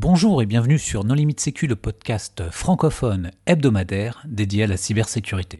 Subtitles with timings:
[0.00, 5.58] Bonjour et bienvenue sur Non Limite Sécu, le podcast francophone hebdomadaire dédié à la cybersécurité.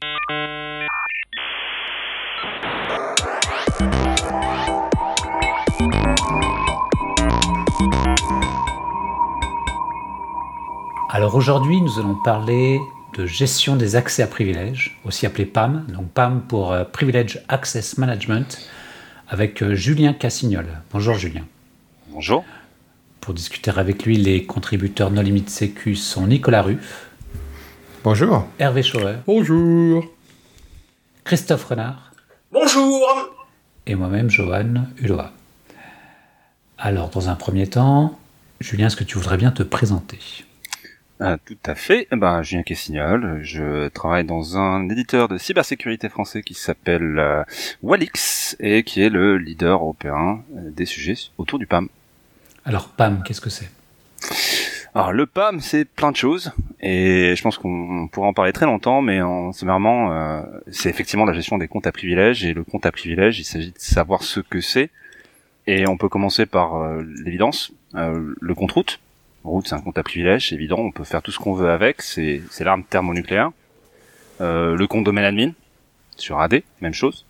[11.10, 12.78] Alors aujourd'hui, nous allons parler
[13.16, 17.98] de gestion des accès à privilèges, aussi appelé PAM, donc PAM pour euh, Privilege Access
[17.98, 18.70] Management,
[19.26, 20.66] avec euh, Julien Cassignol.
[20.92, 21.42] Bonjour Julien.
[22.10, 22.44] Bonjour.
[23.28, 27.10] Pour discuter avec lui, les contributeurs No Limit Sécu sont Nicolas Ruff.
[28.02, 28.46] Bonjour.
[28.58, 29.16] Hervé Schauer.
[29.26, 30.02] Bonjour.
[31.24, 32.14] Christophe Renard.
[32.50, 33.06] Bonjour.
[33.86, 35.20] Et moi-même, Johan Hulot.
[36.78, 38.18] Alors, dans un premier temps,
[38.60, 40.20] Julien, est-ce que tu voudrais bien te présenter?
[41.20, 42.08] Ah, tout à fait.
[42.10, 47.42] Eh ben, Julien Cassignol, je travaille dans un éditeur de cybersécurité français qui s'appelle euh,
[47.82, 51.90] Walix et qui est le leader européen euh, des sujets autour du PAM.
[52.68, 53.70] Alors PAM, qu'est-ce que c'est?
[54.94, 58.66] Alors le PAM, c'est plein de choses, et je pense qu'on pourra en parler très
[58.66, 62.64] longtemps, mais en sommairement, euh, c'est effectivement la gestion des comptes à privilèges, et le
[62.64, 64.90] compte à privilèges, il s'agit de savoir ce que c'est,
[65.66, 69.00] et on peut commencer par euh, l'évidence, euh, le compte route.
[69.44, 72.02] Route, c'est un compte à privilèges, évident, on peut faire tout ce qu'on veut avec,
[72.02, 73.50] c'est l'arme thermonucléaire.
[74.40, 75.52] Le compte domaine admin,
[76.16, 77.24] sur AD, même chose.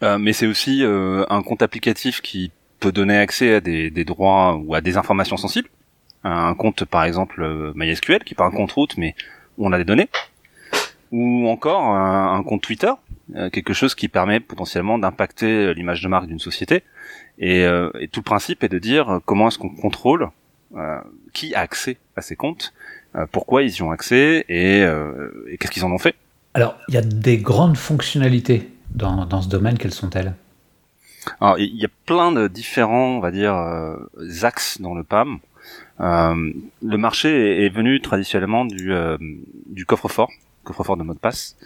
[0.00, 2.50] Mais c'est aussi un compte applicatif qui
[2.82, 5.68] peut donner accès à des, droits ou à des informations sensibles.
[6.24, 9.14] Un compte, par exemple, euh, MySQL, qui est pas un compte route, mais
[9.56, 10.08] on a des données.
[11.12, 12.92] Ou encore un, compte Twitter,
[13.36, 16.82] euh, quelque chose qui permet potentiellement d'impacter l'image de marque d'une société.
[17.38, 20.28] Et, euh, tout le principe est de dire comment est-ce qu'on contrôle
[21.34, 22.72] qui a accès à ces comptes,
[23.30, 24.86] pourquoi ils y ont accès et,
[25.60, 26.14] qu'est-ce qu'ils en ont fait.
[26.54, 30.32] Alors, il y a des grandes fonctionnalités dans ce domaine, quelles sont-elles?
[31.40, 33.96] Alors, il y a plein de différents, on va dire, euh,
[34.42, 35.38] axes dans le PAM.
[36.00, 39.16] Euh, le marché est, venu traditionnellement du, euh,
[39.66, 40.30] du coffre-fort,
[40.64, 41.56] coffre-fort de mot de passe.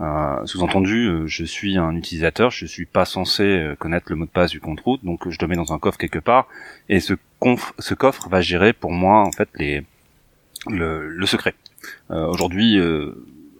[0.00, 4.50] Euh, sous-entendu, je suis un utilisateur, je suis pas censé connaître le mot de passe
[4.50, 6.46] du compte route, donc je le mets dans un coffre quelque part,
[6.88, 7.14] et ce,
[7.94, 9.84] coffre va gérer pour moi en fait les
[10.68, 11.54] le, le secret.
[12.08, 12.78] Aujourd'hui,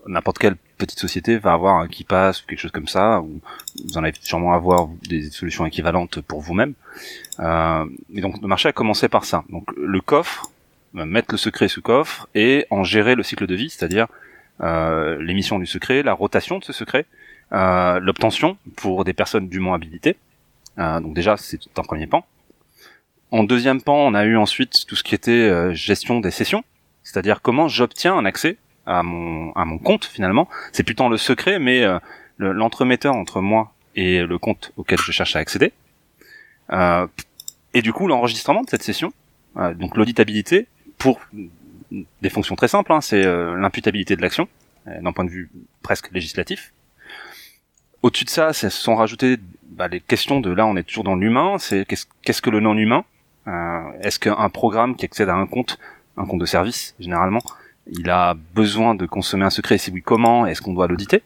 [0.07, 3.41] n'importe quelle petite société va avoir un qui passe ou quelque chose comme ça, ou
[3.85, 6.75] vous en allez sûrement avoir des solutions équivalentes pour vous-même.
[7.39, 9.45] Euh, et donc le marché a commencé par ça.
[9.51, 10.51] Donc le coffre,
[10.97, 14.07] euh, mettre le secret sous coffre et en gérer le cycle de vie, c'est-à-dire
[14.61, 17.07] euh, l'émission du secret, la rotation de ce secret,
[17.53, 20.17] euh, l'obtention pour des personnes dûment habilitées.
[20.79, 22.25] Euh, donc déjà c'est un premier pan.
[23.33, 26.65] En deuxième pan, on a eu ensuite tout ce qui était euh, gestion des sessions,
[27.05, 30.49] c'est-à-dire comment j'obtiens un accès à mon à mon compte finalement.
[30.73, 31.99] C'est plus tant le secret, mais euh,
[32.39, 35.73] l'entremetteur entre moi et le compte auquel je cherche à accéder.
[36.73, 37.07] Euh,
[37.75, 39.13] et du coup, l'enregistrement de cette session,
[39.57, 40.67] euh, donc l'auditabilité
[40.99, 41.21] pour
[41.91, 44.49] des fonctions très simples, hein, c'est euh, l'imputabilité de l'action
[44.87, 45.51] d'un point de vue
[45.83, 46.73] presque législatif.
[48.03, 49.37] Au-dessus de ça, se sont rajoutées
[49.69, 51.59] bah, les questions de là, on est toujours dans l'humain.
[51.59, 53.05] C'est qu'est-ce que le non humain
[54.01, 55.79] Est-ce qu'un programme qui accède à un compte,
[56.17, 57.43] un compte de service généralement,
[57.87, 61.23] il a besoin de consommer un secret, si oui, comment Est-ce qu'on doit l'auditer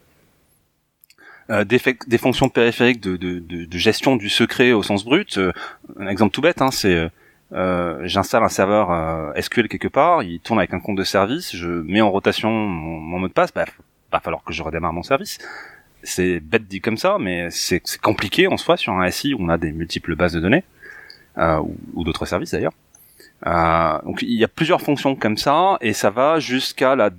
[1.51, 5.37] euh, des, des, fonctions périphériques de, de, de, gestion du secret au sens brut.
[5.37, 5.53] Euh,
[5.99, 7.11] un exemple tout bête, hein, c'est
[7.53, 11.55] euh, j'installe un serveur euh, SQL quelque part, il tourne avec un compte de service,
[11.55, 13.67] je mets en rotation mon, mot de passe, bah,
[14.11, 15.39] va falloir que je redémarre mon service.
[16.03, 19.49] C'est bête dit comme ça, mais c'est compliqué en soi sur un SI où on
[19.49, 20.65] a des multiples bases de données,
[21.37, 22.73] ou, ou d'autres services d'ailleurs.
[23.47, 27.11] Euh, donc il y a plusieurs fonctions comme ça et ça va jusqu'à la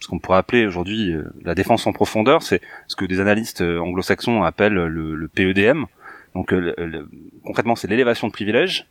[0.00, 3.60] ce qu'on pourrait appeler aujourd'hui euh, la défense en profondeur, c'est ce que des analystes
[3.60, 5.84] euh, anglo-saxons appellent le, le PEDM.
[6.34, 6.52] Donc
[7.44, 8.88] concrètement, c'est l'élévation de privilèges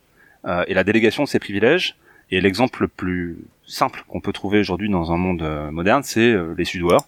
[0.66, 1.94] et la délégation de ces privilèges.
[2.30, 6.64] Et l'exemple le plus simple qu'on peut trouver aujourd'hui dans un monde moderne, c'est les
[6.64, 7.04] sudoers.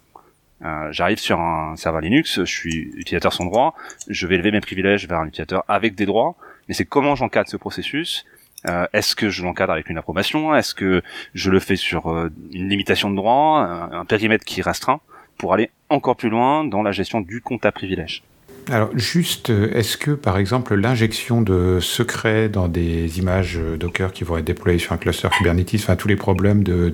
[0.63, 3.75] Euh, J'arrive sur un serveur Linux, je suis utilisateur sans droit,
[4.07, 6.35] je vais élever mes privilèges vers un utilisateur avec des droits,
[6.67, 8.25] mais c'est comment j'encadre ce processus
[8.67, 10.55] euh, est-ce que je l'encadre avec une approbation?
[10.55, 11.01] Est-ce que
[11.33, 13.59] je le fais sur euh, une limitation de droit,
[13.91, 14.99] un, périmètre qui restreint,
[15.37, 18.23] pour aller encore plus loin dans la gestion du compte à privilège?
[18.69, 24.25] Alors juste, euh, est-ce que par exemple l'injection de secrets dans des images Docker qui
[24.25, 26.91] vont être déployées sur un cluster Kubernetes, enfin tous les problèmes de,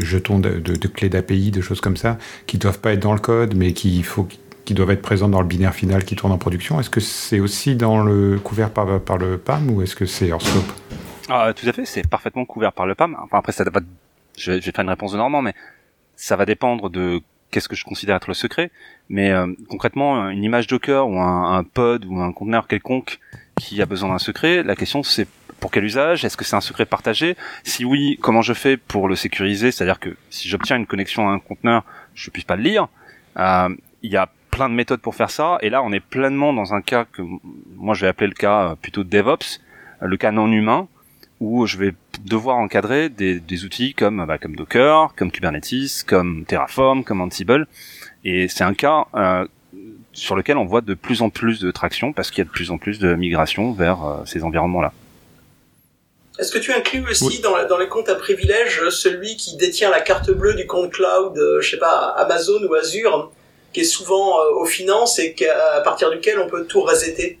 [0.00, 3.56] jetons de, clés d'API, de choses comme ça, qui doivent pas être dans le code,
[3.56, 4.04] mais qui
[4.70, 7.74] doivent être présents dans le binaire final qui tourne en production, est-ce que c'est aussi
[7.74, 10.72] dans le couvert par, par le PAM ou est-ce que c'est hors scope?
[11.28, 13.16] Ah, tout à fait, c'est parfaitement couvert par le PAM.
[13.22, 13.80] Enfin après ça va,
[14.36, 15.54] je vais, faire une réponse de Normand, mais
[16.14, 17.20] ça va dépendre de
[17.50, 18.70] qu'est-ce que je considère être le secret.
[19.08, 23.18] Mais euh, concrètement, une image Docker ou un, un, pod ou un conteneur quelconque
[23.58, 25.26] qui a besoin d'un secret, la question c'est
[25.60, 26.24] pour quel usage?
[26.24, 27.36] Est-ce que c'est un secret partagé?
[27.64, 29.72] Si oui, comment je fais pour le sécuriser?
[29.72, 31.84] C'est-à-dire que si j'obtiens une connexion à un conteneur,
[32.14, 32.88] je puisse pas le lire.
[33.38, 35.58] Euh, il y a plein de méthodes pour faire ça.
[35.62, 37.22] Et là, on est pleinement dans un cas que
[37.74, 39.60] moi je vais appeler le cas euh, plutôt DevOps,
[40.00, 40.88] le cas non humain,
[41.40, 41.94] où je vais
[42.24, 47.66] devoir encadrer des, des outils comme bah, comme Docker, comme Kubernetes, comme Terraform, comme Ansible.
[48.24, 49.46] Et c'est un cas euh,
[50.16, 52.50] sur lequel on voit de plus en plus de traction parce qu'il y a de
[52.50, 54.92] plus en plus de migration vers euh, ces environnements-là.
[56.38, 60.00] Est-ce que tu inclus aussi dans, dans, les comptes à privilèges celui qui détient la
[60.00, 63.30] carte bleue du compte cloud, euh, je sais pas, Amazon ou Azure,
[63.72, 67.38] qui est souvent euh, aux finances et à partir duquel on peut tout resetter?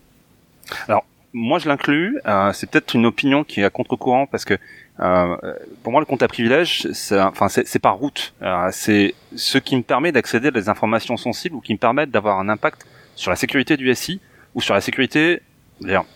[0.88, 1.04] Alors,
[1.36, 2.18] moi je l'inclus.
[2.26, 4.54] Euh, c'est peut-être une opinion qui est à contre-courant parce que
[5.00, 5.36] euh,
[5.82, 8.34] pour moi le compte à privilège, enfin c'est, par route.
[8.40, 12.10] Euh, c'est ce qui me permet d'accéder à des informations sensibles ou qui me permettent
[12.10, 14.20] d'avoir un impact sur la sécurité du SI
[14.54, 15.42] ou sur la sécurité,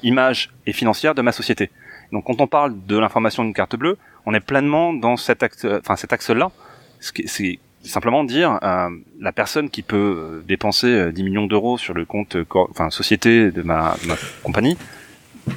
[0.02, 1.70] image et financière de ma société.
[2.12, 5.66] Donc quand on parle de l'information d'une carte bleue, on est pleinement dans cet axe,
[5.66, 6.50] enfin cet axe-là.
[7.00, 8.88] C'est simplement dire euh,
[9.20, 12.38] la personne qui peut dépenser 10 millions d'euros sur le compte,
[12.70, 14.78] enfin société de ma, de ma compagnie,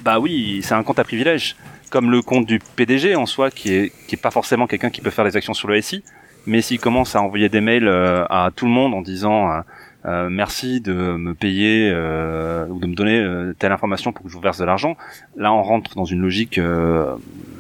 [0.03, 1.55] bah oui, c'est un compte à privilège,
[1.89, 5.01] comme le compte du PDG en soi, qui est qui est pas forcément quelqu'un qui
[5.01, 6.03] peut faire des actions sur le SI,
[6.45, 9.61] mais s'il commence à envoyer des mails euh, à tout le monde en disant euh,
[10.05, 14.41] euh, merci de me payer ou de me donner telle information pour que je vous
[14.41, 14.97] verse de l'argent,
[15.37, 16.59] là on rentre dans une logique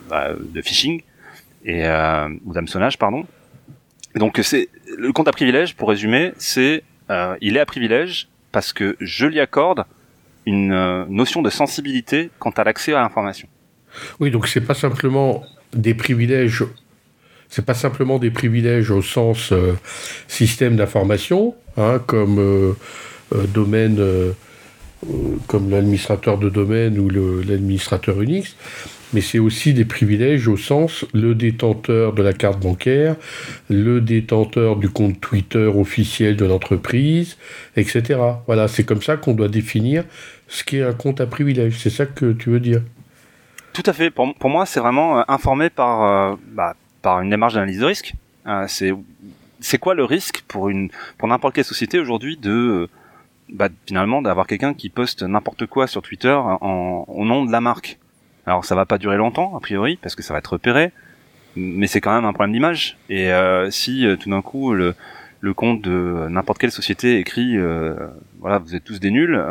[0.09, 1.01] bah, de phishing
[1.63, 1.85] et
[2.45, 3.25] ou d'hameçonnage, pardon.
[4.15, 4.67] Donc c'est
[4.97, 6.83] le compte à privilège, pour résumer, c'est
[7.39, 9.85] il est à privilège parce que je lui accorde
[10.45, 13.47] une euh, notion de sensibilité quant à l'accès à l'information.
[14.19, 15.43] Oui, donc c'est pas simplement
[15.73, 16.63] des privilèges,
[17.49, 19.73] c'est pas simplement des privilèges au sens euh,
[20.27, 22.73] système d'information, hein, comme euh,
[23.53, 23.99] domaine,
[25.47, 28.55] comme l'administrateur de domaine ou l'administrateur Unix,
[29.13, 33.15] mais c'est aussi des privilèges au sens le détenteur de la carte bancaire,
[33.69, 37.37] le détenteur du compte Twitter officiel de l'entreprise,
[37.75, 38.19] etc.
[38.47, 40.03] Voilà, c'est comme ça qu'on doit définir
[40.47, 41.77] ce qui est un compte à privilège.
[41.77, 42.81] C'est ça que tu veux dire?
[43.73, 44.11] Tout à fait.
[44.11, 48.13] Pour, moi, c'est vraiment euh, informé par, euh, bah, par une démarche d'analyse de risque.
[48.47, 48.93] Euh, c'est
[49.59, 52.89] c'est quoi le risque pour une pour n'importe quelle société aujourd'hui de
[53.47, 57.97] bah, finalement d'avoir quelqu'un qui poste n'importe quoi sur Twitter au nom de la marque?
[58.45, 60.91] Alors ça va pas durer longtemps a priori parce que ça va être repéré,
[61.55, 62.97] mais c'est quand même un problème d'image.
[63.09, 63.31] Et
[63.69, 64.95] si tout d'un coup le,
[65.39, 67.57] le compte de n'importe quelle société écrit
[68.39, 69.41] voilà vous êtes tous des nuls,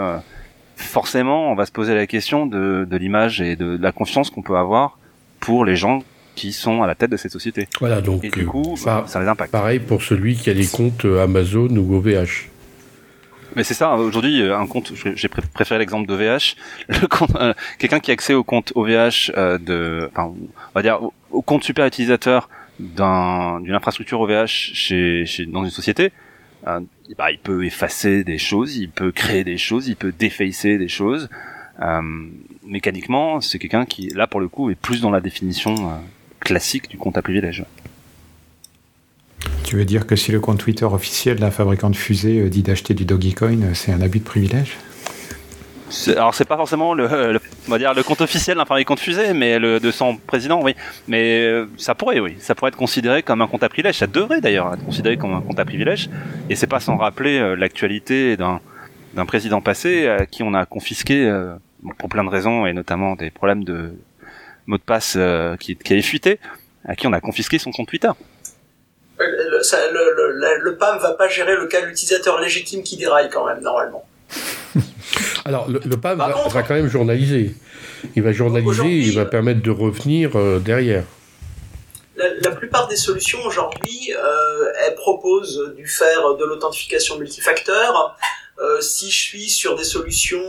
[0.82, 4.56] forcément, on va se poser la question de, l'image et de, la confiance qu'on peut
[4.56, 4.98] avoir
[5.40, 6.02] pour les gens
[6.34, 7.68] qui sont à la tête de cette société.
[7.80, 9.52] Voilà, donc et du coup, ça, ça les impacte.
[9.52, 12.48] Pareil pour celui qui a des comptes Amazon ou OVH.
[13.56, 16.56] Mais c'est ça, aujourd'hui, euh, un compte, j'ai préféré l'exemple d'OVH,
[17.36, 21.00] euh, quelqu'un qui a accès au compte OVH euh, de, enfin, on va dire,
[21.30, 26.12] au, compte super utilisateur d'une infrastructure OVH chez, chez, dans une société,
[26.64, 30.88] bah, il peut effacer des choses, il peut créer des choses, il peut défacer des
[30.88, 31.28] choses.
[32.64, 36.00] Mécaniquement, c'est quelqu'un qui, là pour le coup, est plus dans la définition
[36.40, 37.64] classique du compte à privilège.
[39.64, 42.94] Tu veux dire que si le compte Twitter officiel d'un fabricant de fusées dit d'acheter
[42.94, 44.76] du Dogecoin, c'est un abus de privilège?
[46.08, 49.34] Alors c'est pas forcément le, on va dire le compte officiel d'un fabricant de fusée,
[49.34, 50.74] mais le de son président, oui.
[51.06, 53.98] Mais euh, ça pourrait, oui, ça pourrait être considéré comme un compte à privilège.
[53.98, 56.08] Ça devrait d'ailleurs être considéré comme un compte à privilège.
[56.48, 58.60] Et c'est pas sans rappeler euh, l'actualité d'un
[59.14, 61.54] d'un président passé à qui on a confisqué euh,
[61.98, 63.94] pour plein de raisons et notamment des problèmes de
[64.66, 65.18] mot de passe
[65.60, 66.38] qui, qui avait fuité,
[66.86, 68.08] à qui on a confisqué son compte Twitter.
[69.92, 73.46] Le, le, le PAM va pas gérer le cas de l'utilisateur légitime qui déraille quand
[73.46, 74.06] même normalement.
[75.44, 77.54] Alors, le, le PAM va, quand même journaliser.
[78.16, 81.04] Il va journaliser et il va permettre de revenir euh, derrière.
[82.16, 88.16] La, plupart des solutions aujourd'hui, euh, elles proposent du faire de l'authentification multifacteur.
[88.60, 90.44] Euh, si je suis sur des solutions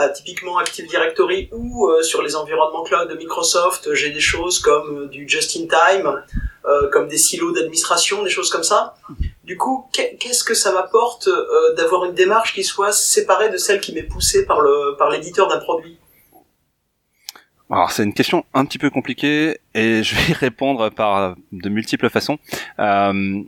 [0.00, 5.08] bah, typiquement Active Directory ou sur les environnements cloud de Microsoft, j'ai des choses comme
[5.08, 6.22] du just-in-time,
[6.92, 8.94] comme des silos d'administration, des choses comme ça.
[9.50, 13.80] Du coup, qu'est-ce que ça m'apporte euh, d'avoir une démarche qui soit séparée de celle
[13.80, 15.98] qui m'est poussée par le par l'éditeur d'un produit?
[17.68, 21.68] Alors c'est une question un petit peu compliquée et je vais y répondre par de
[21.68, 22.38] multiples façons.
[22.78, 23.42] Euh,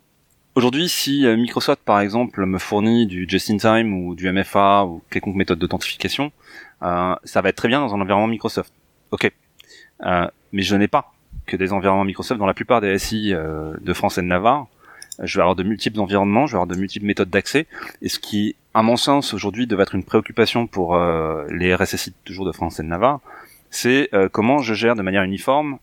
[0.54, 5.37] Aujourd'hui, si euh, Microsoft par exemple me fournit du just-in-time ou du MFA ou quelconque
[5.37, 6.30] méthode d'authentification,
[6.82, 8.71] euh, ça va être très bien dans un environnement Microsoft.
[9.12, 9.32] Ok,
[10.04, 11.11] euh, mais je n'ai pas
[11.47, 14.66] que des environnements Microsoft dans la plupart des SI euh, de France et de Navarre
[15.23, 17.66] je vais avoir de multiples environnements, je vais avoir de multiples méthodes d'accès,
[18.00, 22.14] et ce qui, à mon sens, aujourd'hui, devait être une préoccupation pour euh, les RSSI
[22.25, 23.21] toujours de France et de Navarre,
[23.71, 25.78] c'est comment je gère de manière uniforme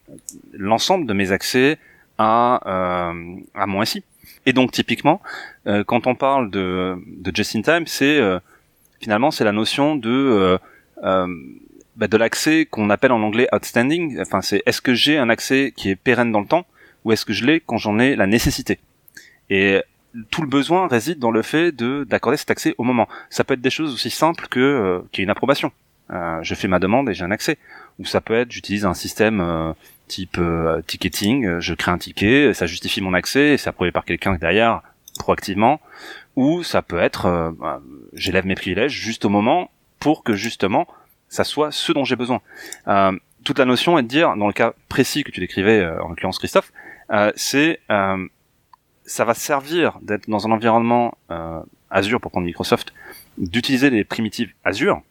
[0.54, 1.78] l'ensemble de mes accès
[2.18, 3.12] à,
[3.56, 4.04] à mon SI.
[4.50, 5.22] Et donc typiquement,
[5.86, 8.20] quand on parle de, de just in time, c'est
[9.00, 10.58] finalement c'est la notion de
[12.00, 14.20] bah, de l'accès qu'on appelle en anglais outstanding.
[14.22, 16.66] Enfin, c'est est-ce que j'ai un accès qui est pérenne dans le temps
[17.04, 18.80] ou est-ce que je l'ai quand j'en ai la nécessité?
[19.50, 19.82] Et
[20.32, 23.10] tout le besoin réside dans le fait de d'accorder cet accès au moment.
[23.30, 25.74] Ça peut être des choses aussi simples que euh, qu'il y ait une approbation.
[26.12, 27.58] Euh, je fais ma demande et j'ai un accès.
[28.00, 29.74] Ou ça peut être j'utilise un système euh,
[30.10, 34.04] type euh, ticketing, je crée un ticket, ça justifie mon accès et c'est approuvé par
[34.04, 34.82] quelqu'un derrière
[35.18, 35.80] proactivement.
[36.36, 37.82] Ou ça peut être bah,
[38.14, 40.88] j'élève mes privilèges juste au moment pour que justement
[41.30, 42.42] ça soit ce dont j'ai besoin.
[42.88, 46.02] Euh, toute la notion est de dire, dans le cas précis que tu décrivais, euh,
[46.04, 46.74] en l'occurrence Christophe,
[47.12, 48.28] euh, c'est euh,
[49.06, 52.94] ça va servir d'être dans un environnement euh, Azure pour prendre Microsoft,
[53.38, 55.02] d'utiliser les primitives Azure,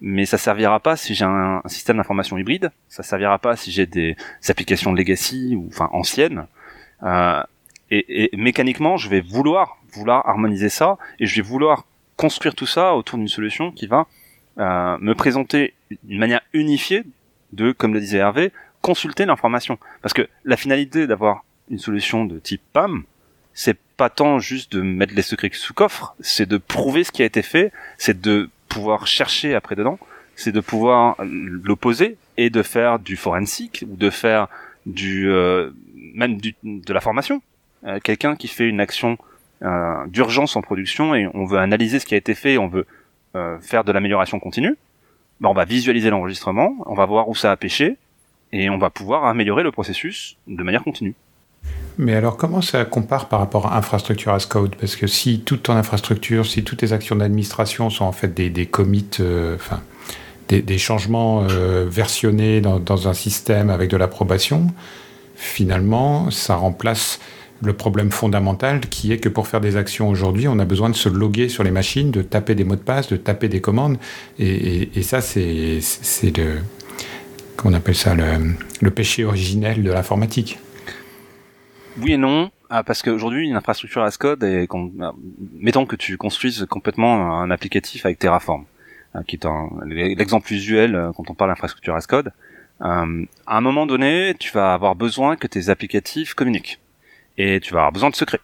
[0.00, 3.86] mais ça servira pas si j'ai un, système d'information hybride, ça servira pas si j'ai
[3.86, 4.16] des,
[4.48, 6.46] applications legacy ou enfin anciennes.
[7.02, 7.42] Euh,
[7.90, 11.84] et, et, mécaniquement, je vais vouloir vouloir harmoniser ça et je vais vouloir
[12.16, 14.06] construire tout ça autour d'une solution qui va
[14.58, 15.74] euh, me présenter
[16.08, 17.04] une manière unifiée
[17.52, 19.78] de, comme le disait Hervé, consulter l'information.
[20.02, 23.04] Parce que la finalité d'avoir une solution de type PAM,
[23.52, 27.22] c'est pas tant juste de mettre les secrets sous coffre, c'est de prouver ce qui
[27.22, 28.50] a été fait, c'est de
[29.06, 29.98] chercher après dedans,
[30.34, 34.48] c'est de pouvoir l'opposer et de faire du forensic ou de faire
[34.84, 35.70] du euh,
[36.14, 37.42] même de la formation.
[37.84, 39.18] Euh, Quelqu'un qui fait une action
[39.62, 42.86] euh, d'urgence en production et on veut analyser ce qui a été fait, on veut
[43.60, 44.78] faire de l'amélioration continue,
[45.40, 47.98] ben on va visualiser l'enregistrement, on va voir où ça a pêché,
[48.50, 51.14] et on va pouvoir améliorer le processus de manière continue.
[51.98, 54.76] Mais alors, comment ça compare par rapport à infrastructure as code?
[54.76, 58.50] Parce que si toute ton infrastructure, si toutes tes actions d'administration sont en fait des,
[58.50, 59.80] des commits, euh, enfin,
[60.48, 64.68] des, changements euh, versionnés dans, un système avec de l'approbation,
[65.34, 67.18] finalement, ça remplace
[67.62, 70.94] le problème fondamental qui est que pour faire des actions aujourd'hui, on a besoin de
[70.94, 73.96] se loguer sur les machines, de taper des mots de passe, de taper des commandes.
[74.38, 75.80] Et, ça, c'est
[76.36, 76.58] le.
[77.56, 80.58] Qu'on appelle ça le, péché originel de l'informatique.
[82.00, 84.68] Oui et non, ah, parce qu'aujourd'hui, une infrastructure as code, est,
[85.00, 85.12] ah,
[85.54, 88.64] mettons que tu construises complètement un applicatif avec Terraform,
[89.14, 89.46] hein, qui est
[89.84, 92.32] l'exemple usuel euh, quand on parle d'infrastructure as code.
[92.82, 96.78] Euh, à un moment donné, tu vas avoir besoin que tes applicatifs communiquent
[97.38, 98.40] et tu vas avoir besoin de secrets.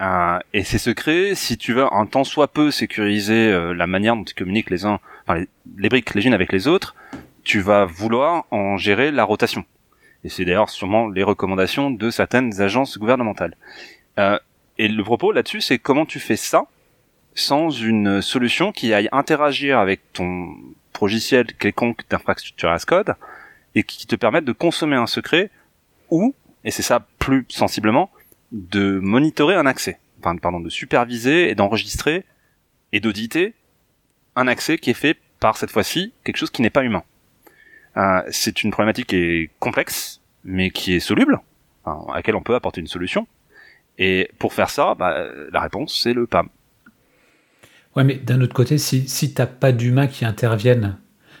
[0.00, 4.14] Euh, et ces secrets, si tu veux un tant soit peu sécuriser euh, la manière
[4.14, 6.94] dont ils communiquent les uns, les, briques les unes avec les autres,
[7.44, 9.64] tu vas vouloir en gérer la rotation.
[10.26, 13.56] Et c'est d'ailleurs sûrement les recommandations de certaines agences gouvernementales.
[14.18, 14.36] Euh,
[14.76, 16.66] et le propos là-dessus, c'est comment tu fais ça
[17.36, 20.52] sans une solution qui aille interagir avec ton
[21.00, 23.14] logiciel quelconque d'infrastructure as code
[23.76, 25.48] et qui te permette de consommer un secret
[26.10, 28.10] ou, et c'est ça plus sensiblement,
[28.50, 32.24] de monitorer un accès, enfin, pardon, de superviser et d'enregistrer
[32.92, 33.54] et d'auditer
[34.34, 37.04] un accès qui est fait par cette fois-ci quelque chose qui n'est pas humain.
[37.96, 41.40] Euh, c'est une problématique qui est complexe, mais qui est soluble,
[41.84, 43.26] à laquelle on peut apporter une solution.
[43.98, 46.48] Et pour faire ça, bah, la réponse c'est le PAM.
[47.96, 50.98] Ouais, mais d'un autre côté, si, si t'as pas d'humains qui interviennent,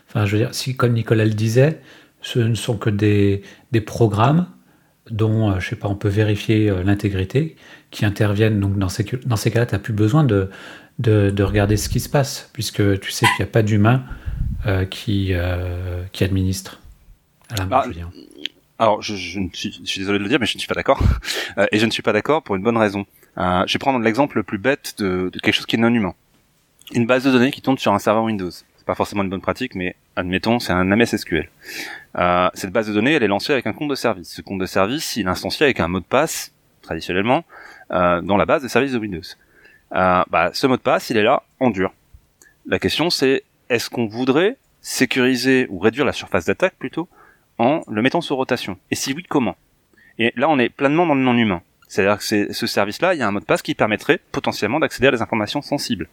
[0.08, 1.80] enfin, je veux dire, si comme Nicolas le disait,
[2.22, 4.46] ce ne sont que des, des programmes
[5.10, 7.56] dont, euh, je sais pas, on peut vérifier euh, l'intégrité,
[7.90, 8.58] qui interviennent.
[8.58, 10.50] Donc dans ces, dans ces cas-là, tu n'as plus besoin de,
[10.98, 14.04] de, de, regarder ce qui se passe, puisque tu sais qu'il n'y a pas d'humain
[14.06, 14.25] euh,
[14.90, 16.80] qui, euh, qui administre
[17.50, 17.82] à la main,
[18.78, 20.68] ah, Alors, je, je, suis, je, suis, désolé de le dire, mais je ne suis
[20.68, 21.00] pas d'accord.
[21.58, 23.06] Euh, et je ne suis pas d'accord pour une bonne raison.
[23.38, 25.88] Euh, je vais prendre l'exemple le plus bête de, de, quelque chose qui est non
[25.88, 26.12] humain.
[26.92, 28.50] Une base de données qui tourne sur un serveur Windows.
[28.50, 31.48] C'est pas forcément une bonne pratique, mais admettons, c'est un MS SQL.
[32.18, 34.34] Euh, cette base de données, elle est lancée avec un compte de service.
[34.34, 37.44] Ce compte de service, il est instancié avec un mot de passe, traditionnellement,
[37.90, 39.22] euh, dans la base de services de Windows.
[39.92, 41.94] Euh, bah, ce mot de passe, il est là en dur.
[42.66, 47.08] La question, c'est est-ce qu'on voudrait sécuriser ou réduire la surface d'attaque plutôt
[47.58, 48.78] en le mettant sous rotation?
[48.90, 49.56] Et si oui, comment?
[50.18, 51.62] Et là, on est pleinement dans le non-humain.
[51.88, 55.08] C'est-à-dire que ce service-là, il y a un mot de passe qui permettrait potentiellement d'accéder
[55.08, 56.08] à des informations sensibles.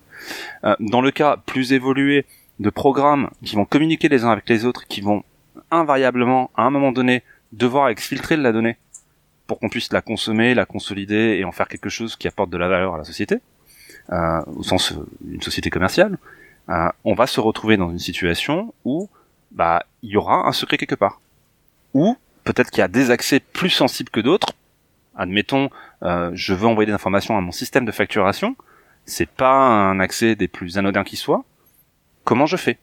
[0.63, 2.25] Euh, dans le cas plus évolué
[2.59, 5.23] de programmes qui vont communiquer les uns avec les autres, qui vont
[5.71, 8.77] invariablement, à un moment donné, devoir exfiltrer de la donnée
[9.47, 12.57] pour qu'on puisse la consommer, la consolider et en faire quelque chose qui apporte de
[12.57, 13.37] la valeur à la société,
[14.11, 16.17] euh, au sens d'une société commerciale,
[16.69, 19.09] euh, on va se retrouver dans une situation où
[19.51, 21.21] bah il y aura un secret quelque part.
[21.93, 24.53] Ou peut-être qu'il y a des accès plus sensibles que d'autres.
[25.15, 25.69] Admettons,
[26.01, 28.55] euh, je veux envoyer des informations à mon système de facturation.
[29.05, 31.43] C'est pas un accès des plus anodins qui soit.
[32.23, 32.77] Comment je fais?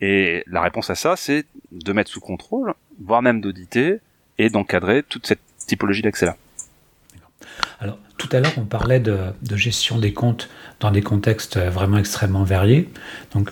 [0.00, 3.98] Et la réponse à ça, c'est de mettre sous contrôle, voire même d'auditer
[4.38, 6.36] et d'encadrer toute cette typologie d'accès-là.
[7.82, 10.48] Alors, tout à l'heure, on parlait de, gestion des comptes
[10.78, 12.88] dans des contextes vraiment extrêmement variés,
[13.34, 13.50] donc,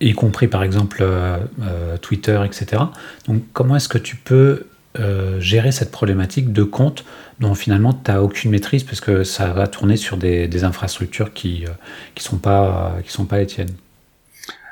[0.00, 2.82] y compris par exemple euh, euh, Twitter, etc.
[3.26, 4.66] Donc, comment est-ce que tu peux
[4.98, 7.04] euh, gérer cette problématique de comptes
[7.40, 11.66] dont finalement tu n'as aucune maîtrise parce que ça va tourner sur des, infrastructures qui
[11.66, 13.74] ne sont, pas, qui sont pas les tiennes?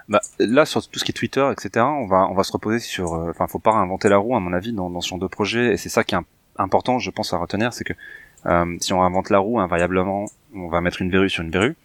[0.09, 2.79] Bah, là, sur tout ce qui est Twitter, etc., on va, on va se reposer
[2.79, 3.12] sur.
[3.12, 5.75] Enfin, faut pas réinventer la roue, à mon avis, dans, dans ce genre de projet.
[5.75, 6.19] Et c'est ça qui est
[6.57, 7.93] important, je pense, à retenir, c'est que
[8.45, 11.76] euh, si on invente la roue, invariablement, on va mettre une verrue sur une verrue.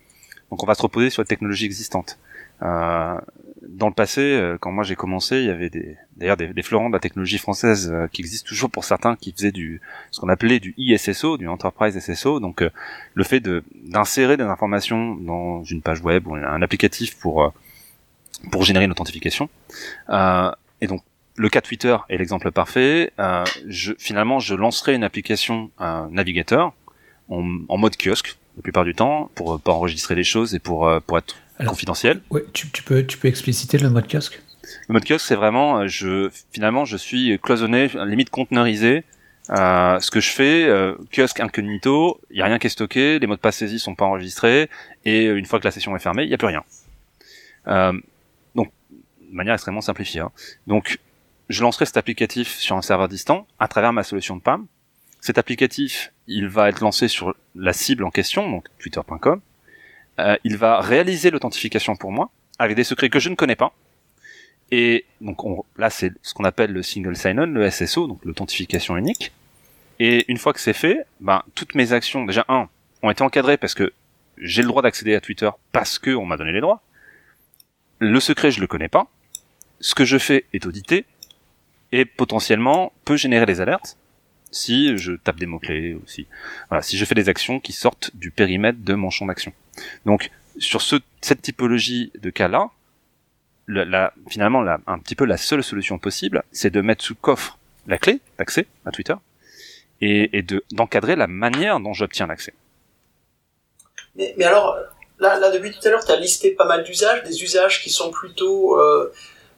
[0.49, 2.19] Donc on va se reposer sur la technologie existante.
[2.61, 3.19] Euh,
[3.67, 6.61] dans le passé, euh, quand moi j'ai commencé, il y avait des, d'ailleurs des, des
[6.61, 9.81] fleurons de la technologie française euh, qui existent toujours pour certains, qui faisaient du
[10.11, 12.63] ce qu'on appelait du ISSO, du Enterprise SSO, donc
[13.13, 17.53] le fait de d'insérer des informations dans une page web ou un applicatif pour
[18.51, 19.49] pour générer une authentification.
[20.09, 21.01] et donc
[21.35, 23.11] le cas Twitter est l'exemple parfait.
[23.19, 26.73] Euh, je, finalement, je lancerai une application un navigateur
[27.29, 30.87] en, en, mode kiosque la plupart du temps pour pas enregistrer les choses et pour
[30.87, 31.35] euh, pour être
[31.65, 32.21] confidentiel.
[32.29, 34.41] Ouais, tu, tu, peux tu peux expliciter le mode kiosque?
[34.87, 39.03] Le mode kiosque, c'est vraiment euh, je finalement je suis cloisonné, limite conteneurisé.
[39.49, 43.19] Euh, ce que je fais, euh, kiosque incognito, il y a rien qui est stocké,
[43.19, 44.69] les mots de passe saisis sont pas enregistrés
[45.03, 46.63] et une fois que la session est fermée, il y a plus rien.
[47.67, 47.91] Euh,
[48.55, 48.71] donc
[49.19, 50.21] de manière extrêmement simplifiée.
[50.21, 50.31] Hein.
[50.67, 50.99] Donc
[51.51, 54.67] je lancerai cet applicatif sur un serveur distant à travers ma solution de PAM.
[55.19, 59.41] Cet applicatif, il va être lancé sur la cible en question, donc twitter.com.
[60.19, 63.73] Euh, il va réaliser l'authentification pour moi avec des secrets que je ne connais pas.
[64.71, 68.95] Et donc on, là, c'est ce qu'on appelle le single sign-on, le SSO, donc l'authentification
[68.95, 69.33] unique.
[69.99, 72.69] Et une fois que c'est fait, ben toutes mes actions, déjà un,
[73.03, 73.91] ont été encadrées parce que
[74.37, 76.81] j'ai le droit d'accéder à Twitter parce que on m'a donné les droits.
[77.99, 79.07] Le secret, je le connais pas.
[79.81, 81.05] Ce que je fais est audité
[81.91, 83.97] et potentiellement peut générer des alertes
[84.51, 86.27] si je tape des mots-clés ou si,
[86.69, 89.53] voilà, si je fais des actions qui sortent du périmètre de mon champ d'action.
[90.05, 92.69] Donc, sur ce, cette typologie de cas-là,
[93.67, 97.57] la, finalement, la, un petit peu la seule solution possible, c'est de mettre sous coffre
[97.87, 99.15] la clé d'accès à Twitter
[100.01, 102.53] et, et de, d'encadrer la manière dont j'obtiens l'accès.
[104.15, 104.77] Mais, mais alors,
[105.19, 107.89] là, là, depuis tout à l'heure, tu as listé pas mal d'usages, des usages qui
[107.89, 109.13] sont plutôt euh,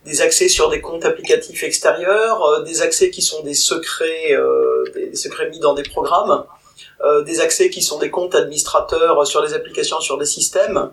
[0.06, 4.84] des accès sur des comptes applicatifs extérieurs, euh, des accès qui sont des secrets, euh,
[5.50, 6.46] mis dans des programmes,
[7.02, 10.92] euh, des accès qui sont des comptes administrateurs sur des applications, sur des systèmes.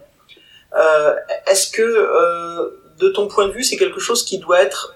[1.47, 4.95] Est-ce que, de ton point de vue, c'est quelque chose qui doit être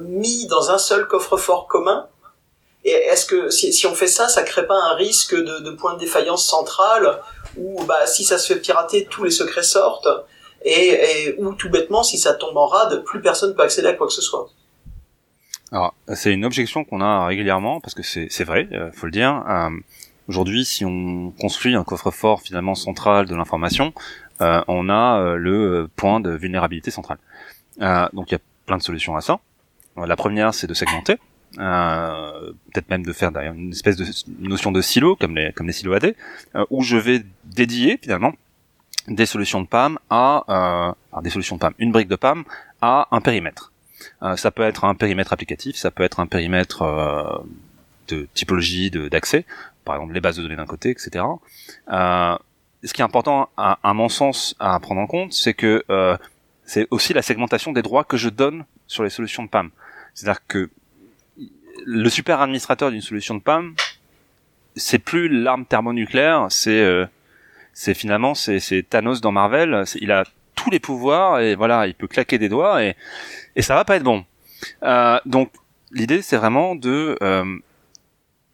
[0.00, 2.08] mis dans un seul coffre-fort commun?
[2.84, 5.94] Et est-ce que si, on fait ça, ça crée pas un risque de, de point
[5.94, 7.20] de défaillance centrale
[7.56, 10.08] où bah, si ça se fait pirater, tous les secrets sortent?
[10.64, 14.06] Et, ou tout bêtement, si ça tombe en rade, plus personne peut accéder à quoi
[14.06, 14.48] que ce soit.
[15.70, 19.44] Alors, c'est une objection qu'on a régulièrement parce que c'est vrai, euh, faut le dire.
[19.48, 19.70] Euh,
[20.28, 23.92] Aujourd'hui, si on construit un coffre-fort finalement central de l'information,
[24.40, 27.18] euh, on a euh, le point de vulnérabilité centrale.
[27.80, 29.40] Euh, donc il y a plein de solutions à ça.
[29.96, 31.16] La première, c'est de segmenter,
[31.54, 34.06] peut-être même de faire d'ailleurs une espèce de
[34.38, 36.14] notion de silo comme les comme les silos AD,
[36.70, 38.32] où je vais dédier finalement
[39.08, 42.44] des solutions de PAM à euh, des solutions de PAM, une brique de PAM
[42.80, 43.72] à un périmètre.
[44.22, 47.38] Euh, ça peut être un périmètre applicatif, ça peut être un périmètre euh,
[48.08, 49.44] de typologie d'accès,
[49.84, 51.24] par exemple les bases de données d'un côté, etc.
[51.90, 52.36] Euh,
[52.84, 56.16] ce qui est important, à, à, mon sens, à prendre en compte, c'est que euh,
[56.64, 59.70] c'est aussi la segmentation des droits que je donne sur les solutions de PAM.
[60.14, 60.70] C'est-à-dire que
[61.84, 63.74] le super administrateur d'une solution de PAM,
[64.74, 67.06] c'est plus l'arme thermonucléaire, c'est euh,
[67.72, 69.84] c'est finalement c'est Thanos dans Marvel.
[70.00, 72.96] Il a tous les pouvoirs et voilà, il peut claquer des doigts et
[73.56, 74.24] et ça va pas être bon.
[74.82, 75.50] Euh, donc
[75.90, 77.58] l'idée c'est vraiment de euh,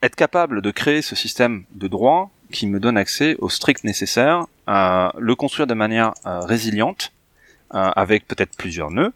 [0.03, 4.47] être capable de créer ce système de droit qui me donne accès au strict nécessaire,
[4.69, 7.13] euh, le construire de manière résiliente,
[7.71, 9.13] avec peut-être plusieurs nœuds,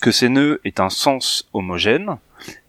[0.00, 2.18] que ces nœuds aient un sens homogène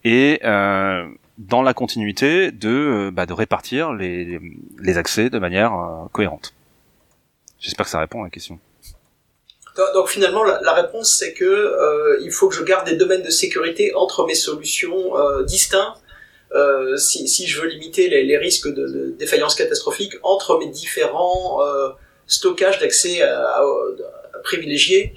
[0.03, 6.55] et dans la continuité de, bah, de répartir les accès de manière cohérente.
[7.59, 8.59] J'espère que ça répond à la question.
[9.93, 13.29] Donc finalement, la, réponse c'est que euh, il faut que je garde des domaines de
[13.29, 15.95] sécurité entre mes solutions euh, distincts
[16.53, 20.67] euh, si, si, je veux limiter les, les risques de, de, défaillance catastrophique entre mes
[20.67, 21.89] différents euh,
[22.25, 23.21] stockages d'accès
[24.43, 25.13] privilégiés,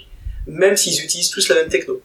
[0.46, 2.02] même s'ils utilisent tous la même techno.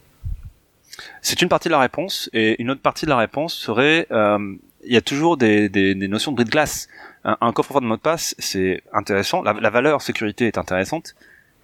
[1.21, 4.93] C'est une partie de la réponse, et une autre partie de la réponse serait il
[4.93, 6.88] y a toujours des, des, des notions de bris de glace
[7.28, 9.42] un, coffre-fort de mot de passe, c'est intéressant.
[9.44, 11.16] La, valeur sécurité est intéressante,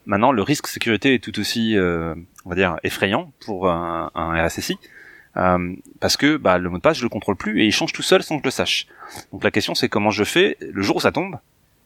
[0.05, 4.77] Maintenant, le risque sécurité est tout aussi, on va dire, effrayant pour un, RSSI.
[5.33, 8.01] parce que bah, le mot de passe je le contrôle plus et il change tout
[8.01, 8.87] seul sans que je le sache.
[9.31, 11.37] Donc la question c'est comment je fais le jour où ça tombe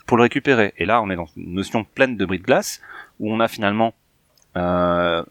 [0.06, 0.74] pour le récupérer.
[0.78, 2.82] Et là on est dans une notion pleine de bris de glace
[3.20, 3.94] où on a finalement
[4.56, 5.24] euh,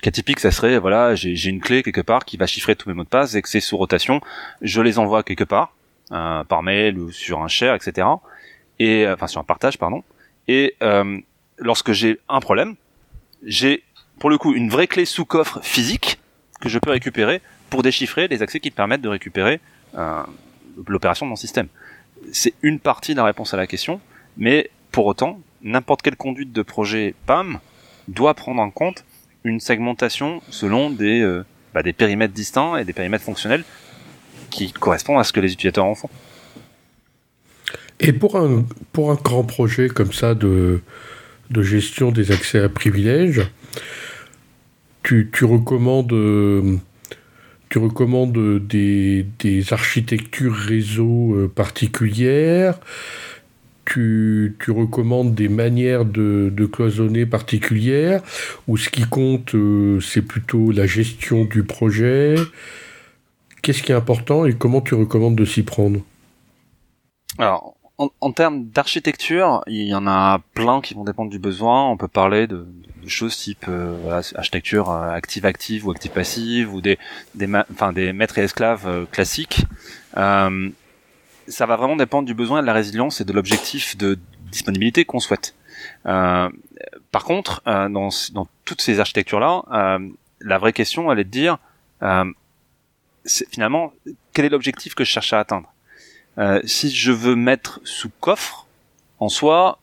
[0.00, 2.94] cas typique, ça serait voilà, j'ai une clé quelque part qui va chiffrer tous mes
[2.94, 4.20] mots de passe et que c'est sous rotation,
[4.60, 5.74] je les envoie quelque part
[6.12, 8.06] euh, par mail ou sur un share, etc.
[8.78, 10.02] Et euh, enfin sur un partage, pardon.
[10.48, 11.18] Et euh,
[11.58, 12.74] lorsque j'ai un problème,
[13.44, 13.82] j'ai
[14.18, 16.18] pour le coup une vraie clé sous coffre physique
[16.60, 19.60] que je peux récupérer pour déchiffrer les accès qui permettent de récupérer
[20.86, 21.68] l'opération de mon système.
[22.32, 24.00] C'est une partie de la réponse à la question,
[24.36, 27.58] mais pour autant, n'importe quelle conduite de projet PAM
[28.08, 29.04] doit prendre en compte
[29.44, 31.44] une segmentation selon des, euh,
[31.74, 33.64] bah, des périmètres distincts et des périmètres fonctionnels
[34.52, 36.10] qui correspondent à ce que les utilisateurs en font.
[38.00, 40.80] Et pour un, grand projet comme ça de,
[41.56, 43.42] gestion des accès à privilèges,
[45.02, 46.08] tu, tu recommandes,
[47.68, 47.78] tu
[48.60, 52.78] des architectures réseau euh, particulières
[53.84, 58.22] tu, recommandes des manières de, cloisonner particulières
[58.68, 62.36] ou ce qui compte, euh, c'est plutôt la gestion du projet
[63.62, 66.00] Qu'est-ce qui est important et comment tu recommandes de s'y prendre?
[67.38, 71.88] Alors, en, termes d'architecture, il y en a plein qui vont dépendre du besoin.
[71.88, 72.66] On peut parler de,
[73.06, 76.98] choses type euh, architecture euh, active-active ou active-passive ou des,
[77.34, 79.64] des, enfin, des maîtres et esclaves classiques
[81.48, 84.18] ça va vraiment dépendre du besoin de la résilience et de l'objectif de
[84.50, 85.54] disponibilité qu'on souhaite.
[86.06, 86.48] Euh,
[87.10, 90.08] par contre, euh, dans, dans, toutes ces architectures-là, euh,
[90.40, 91.58] la vraie question, elle est de dire,
[92.02, 92.24] euh,
[93.26, 93.92] finalement,
[94.32, 95.72] quel est l'objectif que je cherche à atteindre?
[96.38, 98.66] Euh, Si je veux mettre sous coffre,
[99.18, 99.78] en soi,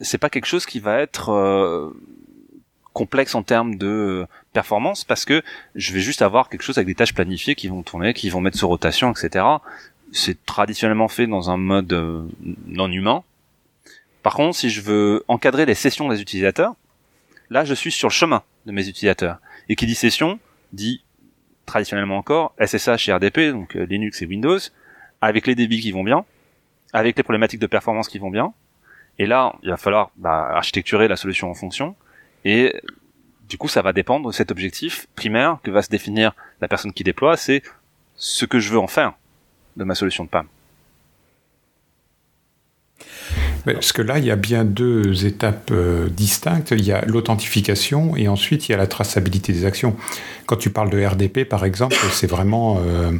[0.00, 1.92] c'est pas quelque chose qui va être
[2.92, 5.42] complexe en termes de performance parce que
[5.76, 8.40] je vais juste avoir quelque chose avec des tâches planifiées qui vont tourner, qui vont
[8.40, 9.44] mettre sous rotation, etc
[10.12, 12.26] c'est traditionnellement fait dans un mode euh,
[12.66, 13.22] non humain.
[14.22, 16.74] Par contre, si je veux encadrer les sessions des utilisateurs,
[17.50, 19.38] là, je suis sur le chemin de mes utilisateurs.
[19.68, 20.38] Et qui dit session,
[20.72, 21.02] dit
[21.68, 24.58] traditionnellement encore SSH et RDP, donc euh, Linux et Windows,
[25.20, 26.24] avec les débits qui vont bien,
[26.92, 28.52] avec les problématiques de performance qui vont bien.
[29.20, 31.94] Et là, il va falloir bah, architecturer la solution en fonction.
[32.44, 32.74] Et
[33.48, 36.92] du coup, ça va dépendre de cet objectif primaire que va se définir la personne
[36.92, 37.62] qui déploie, c'est
[38.16, 39.14] ce que je veux en faire
[39.76, 40.46] de ma solution de PAM.
[43.64, 46.72] Parce que là, il y a bien deux étapes euh, distinctes.
[46.72, 49.96] Il y a l'authentification et ensuite il y a la traçabilité des actions.
[50.46, 53.10] Quand tu parles de RDP, par exemple, c'est vraiment euh,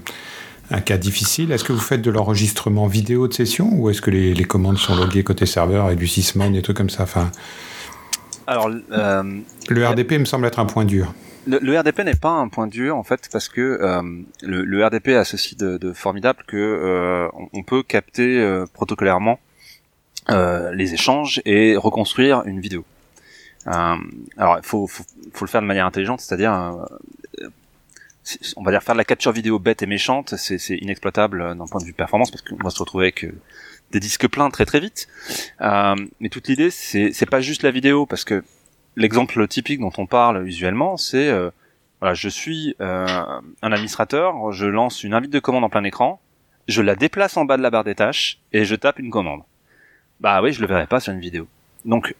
[0.70, 1.52] un cas difficile.
[1.52, 4.96] Est-ce que vous faites de l'enregistrement vidéo de session ou est-ce que les, commandes sont
[4.96, 7.02] loguées côté serveur et du sysmon et trucs comme ça?
[7.02, 7.30] Enfin,
[8.46, 9.22] Alors, euh,
[9.68, 11.12] le RDP me semble être un point dur
[11.48, 14.02] le, RDP n'est pas un point dur en fait parce que euh,
[14.42, 19.38] le, RDP a ceci de, formidable que euh, on, peut capter euh, protocolairement
[20.30, 22.84] les échanges et reconstruire une vidéo.
[23.66, 25.04] alors il faut, faut,
[25.40, 26.52] le faire de manière intelligente, c'est-à-dire
[28.56, 31.80] on va dire faire de la capture vidéo bête et méchante, c'est inexploitable d'un point
[31.80, 33.26] de vue performance parce qu'on va se retrouver avec
[33.90, 35.08] des disques pleins très très vite.
[35.60, 38.44] mais toute l'idée c'est pas juste la vidéo parce que
[38.98, 41.50] l'exemple typique dont on parle usuellement, c'est euh,
[42.00, 43.06] voilà, je suis euh,
[43.62, 46.20] un administrateur, je lance une invite de commande en plein écran,
[46.66, 49.42] je la déplace en bas de la barre des tâches et je tape une commande.
[50.20, 51.46] Bah oui, je le verrai pas sur une vidéo.
[51.84, 52.14] Donc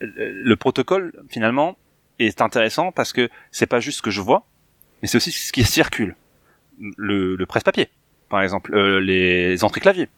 [0.00, 1.76] le protocole finalement
[2.18, 4.44] est intéressant parce que c'est pas juste ce que je vois,
[5.02, 6.14] mais c'est aussi ce qui circule.
[6.96, 7.88] Le, le presse-papier,
[8.28, 10.08] par exemple, euh, les entrées clavier.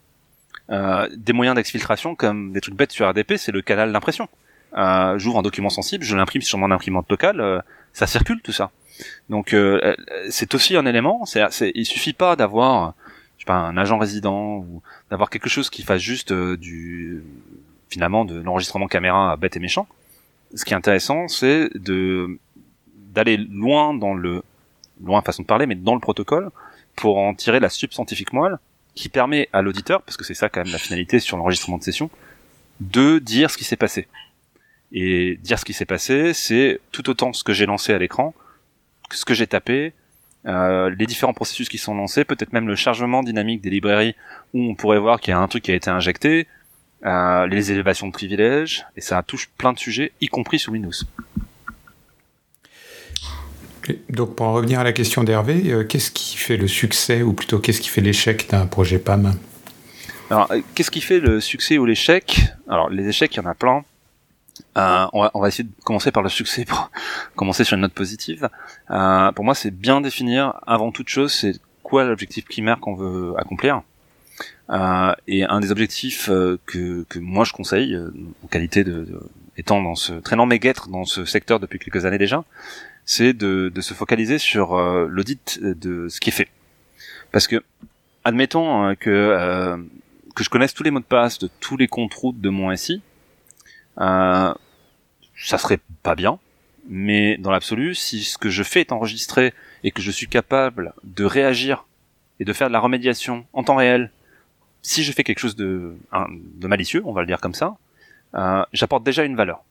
[0.69, 4.29] des moyens d'exfiltration comme des trucs bêtes sur RDP, c'est le canal d'impression
[4.77, 7.59] euh, j'ouvre un document sensible, je l'imprime sur mon imprimante locale, euh,
[7.93, 8.71] ça circule tout ça.
[9.29, 9.95] Donc euh, euh,
[10.29, 11.25] c'est aussi un élément.
[11.25, 12.93] C'est, il suffit pas d'avoir,
[13.41, 17.23] je sais pas, un agent résident ou d'avoir quelque chose qui fasse juste du
[17.89, 19.87] finalement de l'enregistrement caméra bête et méchant.
[20.53, 22.37] Ce qui est intéressant, c'est de
[22.93, 24.43] d'aller loin dans le
[25.03, 26.51] loin façon de parler, mais dans le protocole
[26.95, 28.59] pour en tirer la substantifique moelle
[28.93, 31.83] qui permet à l'auditeur, parce que c'est ça quand même la finalité sur l'enregistrement de
[31.83, 32.11] session,
[32.79, 34.07] de dire ce qui s'est passé.
[34.91, 38.35] Et dire ce qui s'est passé, c'est tout autant ce que j'ai lancé à l'écran,
[39.09, 39.93] ce que j'ai tapé,
[40.47, 44.15] euh, les différents processus qui sont lancés, peut-être même le chargement dynamique des librairies
[44.53, 46.47] où on pourrait voir qu'il y a un truc qui a été injecté,
[47.05, 50.91] euh, les élévations de privilèges, et ça touche plein de sujets, y compris sous Windows.
[54.09, 57.33] donc pour en revenir à la question d'Hervé, euh, qu'est-ce qui fait le succès, ou
[57.33, 59.33] plutôt qu'est-ce qui fait l'échec d'un projet PAM
[60.29, 62.41] Alors, qu'est-ce qui fait le succès ou l'échec?
[62.67, 63.83] Alors, les échecs, il y en a plein.
[64.77, 66.91] Euh, on, va, on, va, essayer de commencer par le succès pour
[67.35, 68.49] commencer sur une note positive.
[68.89, 73.33] Euh, pour moi, c'est bien définir avant toute chose, c'est quoi l'objectif primaire qu'on veut
[73.37, 73.81] accomplir.
[74.69, 79.05] Euh, et un des objectifs euh, que, que, moi je conseille, euh, en qualité de,
[79.57, 82.45] étant dans ce traînant mes guêtres dans ce secteur depuis quelques années déjà,
[83.05, 86.47] c'est de, de, se focaliser sur l'audit de ce qui est fait.
[87.31, 87.61] Parce que,
[88.23, 89.75] admettons que
[90.35, 92.73] que je connaisse tous les mots de passe de tous les comptes routes de mon
[92.75, 93.01] SI,
[93.99, 94.53] euh,
[95.35, 96.39] ça serait pas bien.
[96.87, 100.93] Mais dans l'absolu, si ce que je fais est enregistré et que je suis capable
[101.03, 101.85] de réagir
[102.39, 104.11] et de faire de la remédiation en temps réel,
[104.81, 105.95] si je fais quelque chose de,
[106.61, 107.77] malicieux, on va le dire comme ça,
[108.35, 109.63] euh, j'apporte déjà une valeur.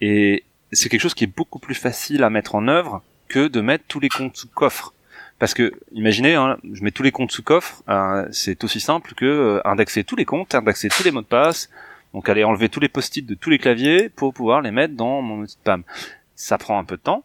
[0.00, 3.60] Et c'est quelque chose qui est beaucoup plus facile à mettre en œuvre que de
[3.60, 4.94] mettre tous les comptes sous coffre.
[5.38, 9.14] Parce que, imaginez, hein, je mets tous les comptes sous coffre, euh, c'est aussi simple
[9.14, 11.68] que euh, indexer tous les comptes, indexer tous les mots de passe,
[12.14, 15.22] donc aller enlever tous les post-it de tous les claviers pour pouvoir les mettre dans
[15.22, 15.82] mon outil de PAM.
[16.34, 17.24] Ça prend un peu de temps,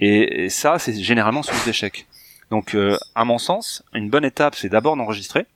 [0.00, 2.06] et, ça, c'est généralement sous d'échec.
[2.50, 5.46] Donc, euh, à mon sens, une bonne étape, c'est d'abord d'enregistrer.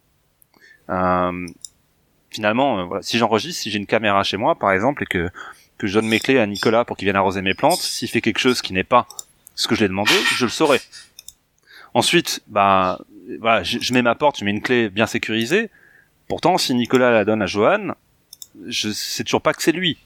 [2.30, 5.30] finalement, voilà, si j'enregistre, si j'ai une caméra chez moi, par exemple, et que
[5.78, 8.20] que je donne mes clés à Nicolas pour qu'il vienne arroser mes plantes, s'il fait
[8.20, 9.06] quelque chose qui n'est pas
[9.54, 10.80] ce que je lui ai demandé, je le saurai.
[11.94, 13.00] Ensuite, bah,
[13.40, 15.70] voilà, je, mets ma porte, je mets une clé bien sécurisée.
[16.28, 17.94] Pourtant, si Nicolas la donne à Johan,
[18.66, 19.98] je sais toujours pas que c'est lui.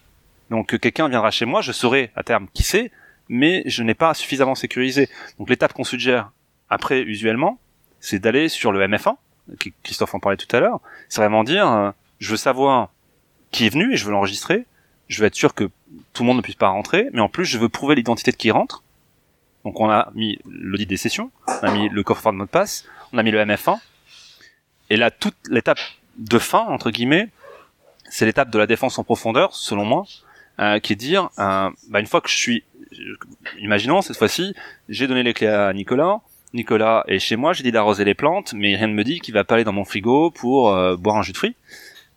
[0.50, 2.90] Donc quelqu'un viendra chez moi, je saurai à terme qui c'est,
[3.28, 5.08] mais je n'ai pas suffisamment sécurisé.
[5.38, 6.32] Donc l'étape qu'on suggère
[6.68, 7.58] après, usuellement,
[8.00, 9.16] c'est d'aller sur le MF1,
[9.82, 10.80] Christophe en parlait tout à l'heure.
[11.08, 12.90] C'est vraiment dire, euh, je veux savoir
[13.50, 14.66] qui est venu et je veux l'enregistrer.
[15.08, 15.64] Je veux être sûr que
[16.12, 18.36] tout le monde ne puisse pas rentrer, mais en plus je veux prouver l'identité de
[18.36, 18.84] qui rentre.
[19.64, 22.50] Donc on a mis l'audit des sessions, on a mis le coffre-fort de mot de
[22.50, 23.78] passe, on a mis le MF1.
[24.88, 25.78] Et là, toute l'étape
[26.16, 27.28] de fin, entre guillemets,
[28.10, 30.04] c'est l'étape de la défense en profondeur, selon moi,
[30.58, 32.64] euh, qui est dire, euh, bah, une fois que je suis,
[33.58, 34.54] imaginons cette fois-ci,
[34.90, 36.20] j'ai donné les clés à Nicolas,
[36.52, 39.34] Nicolas est chez moi, j'ai dit d'arroser les plantes, mais rien ne me dit qu'il
[39.34, 41.54] va pas aller dans mon frigo pour euh, boire un jus de fruits.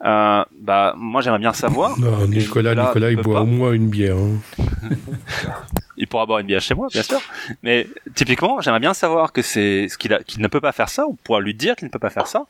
[0.04, 1.98] Euh, bah moi j'aimerais bien savoir.
[1.98, 4.18] Non, Nicolas, Nicolas, il boit au moins une bière.
[4.18, 4.90] Hein.
[5.98, 7.22] il pourra boire une bière chez moi, bien sûr.
[7.62, 11.06] Mais typiquement, j'aimerais bien savoir que c'est ce qu'il qu'il ne peut pas faire ça,
[11.08, 12.48] ou pouvoir lui dire qu'il ne peut pas faire ça.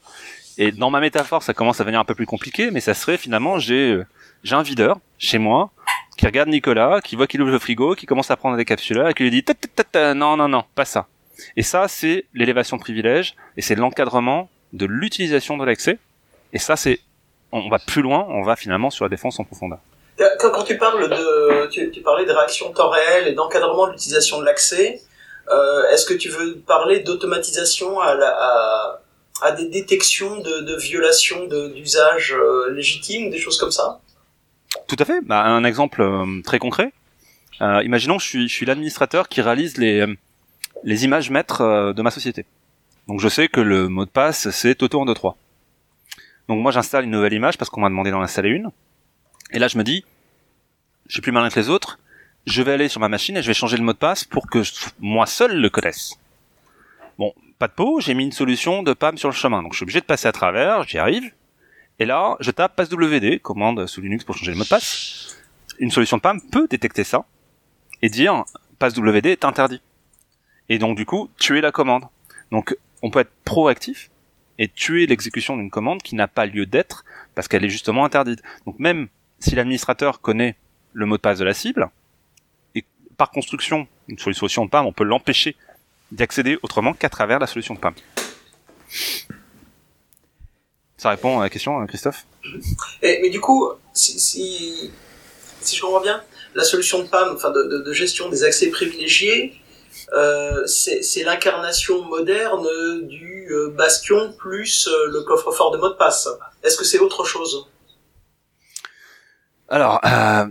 [0.58, 3.18] Et dans ma métaphore, ça commence à devenir un peu plus compliqué, mais ça serait
[3.18, 4.06] finalement j'ai euh,
[4.44, 5.72] j'ai un videur chez moi
[6.18, 9.10] qui regarde Nicolas, qui voit qu'il ouvre le frigo, qui commence à prendre des capsuleurs
[9.10, 9.44] et qui lui dit
[10.16, 11.08] non non non pas ça.
[11.58, 15.98] Et ça c'est l'élévation de privilège et c'est l'encadrement de l'utilisation de l'accès.
[16.52, 17.00] Et ça c'est
[17.52, 19.80] on va plus loin, on va finalement sur la défense en profondeur.
[20.40, 24.46] Quand, tu parles de, tu, parlais de réaction temps réel et d'encadrement de l'utilisation de
[24.46, 25.02] l'accès,
[25.50, 29.00] euh, est-ce que tu veux parler d'automatisation à, à,
[29.58, 34.00] des détections de, de violations d'usage euh, légitime, des choses comme ça
[34.88, 35.22] Tout à fait.
[35.22, 36.94] Bah, un exemple euh, très concret.
[37.60, 40.06] imaginons que je suis, je suis l'administrateur qui réalise les,
[40.84, 42.46] les images maîtres de ma société.
[43.08, 45.38] Donc je sais que le mot de passe c'est Toto 1, 2, 3.
[46.48, 48.70] Donc moi j'installe une nouvelle image parce qu'on m'a demandé d'en installer une.
[49.52, 50.06] Et là je me dis,
[51.08, 52.00] je suis plus malin que les autres,
[52.46, 54.50] je vais aller sur ma machine et je vais changer le mot de passe pour
[54.50, 54.62] que
[55.00, 56.16] moi seul le connaisse.
[57.18, 59.78] Bon, pas de peau, j'ai mis une solution de PAM sur le chemin, donc je
[59.78, 61.32] suis obligé de passer à travers, j'y arrive.
[61.98, 65.38] Et là, je tape passwd, commande sous Linux pour changer le mot de passe.
[65.80, 67.24] Une solution de PAM peut détecter ça
[68.02, 68.44] et dire
[68.80, 69.82] passwd est interdit.
[70.68, 72.04] Et donc du coup, tuer la commande.
[72.52, 74.12] Donc on peut être proactif
[74.60, 78.44] et tuer l'exécution d'une commande qui n'a pas lieu d'être parce qu'elle est justement interdite.
[78.66, 79.08] Donc même
[79.40, 80.58] si l'administrateur connaît
[80.92, 81.90] le mot de passe de la cible,
[82.76, 82.84] et
[83.16, 85.56] par construction, sur les solutions de PAM, on peut l'empêcher
[86.12, 87.94] d'accéder autrement qu'à travers la solution de PAM.
[90.98, 92.26] Ça répond à la question, hein, Christophe?
[93.02, 94.92] Mais du coup, si,
[95.66, 96.22] je comprends bien,
[96.56, 99.60] la solution de PAM, enfin de gestion des accès privilégiés,
[100.14, 102.68] euh, c'est l'incarnation moderne
[103.08, 106.28] du euh, bastion plus euh, le coffre-fort de mot de passe.
[106.64, 107.68] Est-ce que c'est autre chose?
[109.74, 110.02] Alors,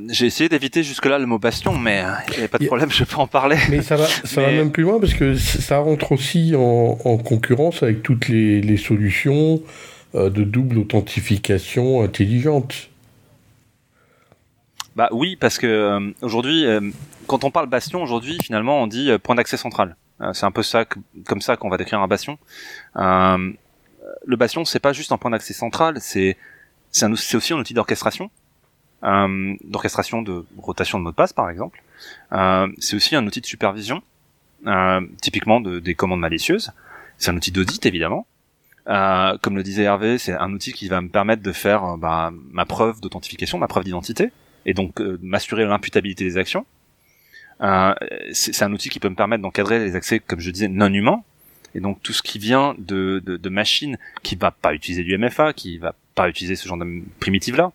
[0.09, 3.05] j'ai essayé d'éviter jusque-là le mot bastion, mais il n'y a pas de problème, je
[3.05, 3.57] peux en parler.
[3.71, 7.83] Mais ça va, ça va même plus loin parce que ça rentre aussi en, concurrence
[7.83, 9.63] avec toutes les, solutions
[10.15, 12.91] de double authentification intelligente.
[14.95, 16.67] Bah oui, parce que aujourd'hui,
[17.27, 19.97] quand on parle bastion aujourd'hui, finalement, on dit euh, point d'accès central.
[20.21, 20.85] Euh, c'est un peu ça,
[21.27, 22.39] comme ça qu'on va décrire un bastion.
[22.97, 23.53] Euh,
[24.27, 26.37] le bastion, c'est pas juste un point d'accès central, c'est
[26.91, 28.31] c'est aussi un outil d'orchestration,
[29.03, 31.83] d'orchestration de rotation de mot de passe, par exemple.
[32.79, 34.03] c'est aussi un outil de supervision,
[35.21, 36.73] typiquement de, des commandes malicieuses.
[37.19, 38.27] C'est un outil d'audit, évidemment.
[38.87, 42.65] comme le disait Hervé, c'est un outil qui va me permettre de faire bah, ma
[42.65, 44.31] preuve d'authentification, ma preuve d'identité
[44.65, 46.65] et donc m'assurer l'imputabilité des actions.
[48.33, 51.23] c'est un outil qui peut me permettre d'encadrer les accès, comme je disais, non humains.
[51.75, 55.79] Et donc tout ce qui vient de machines qui va pas utiliser du MFA, qui
[55.79, 57.73] va pas utiliser ce genre de primitive là.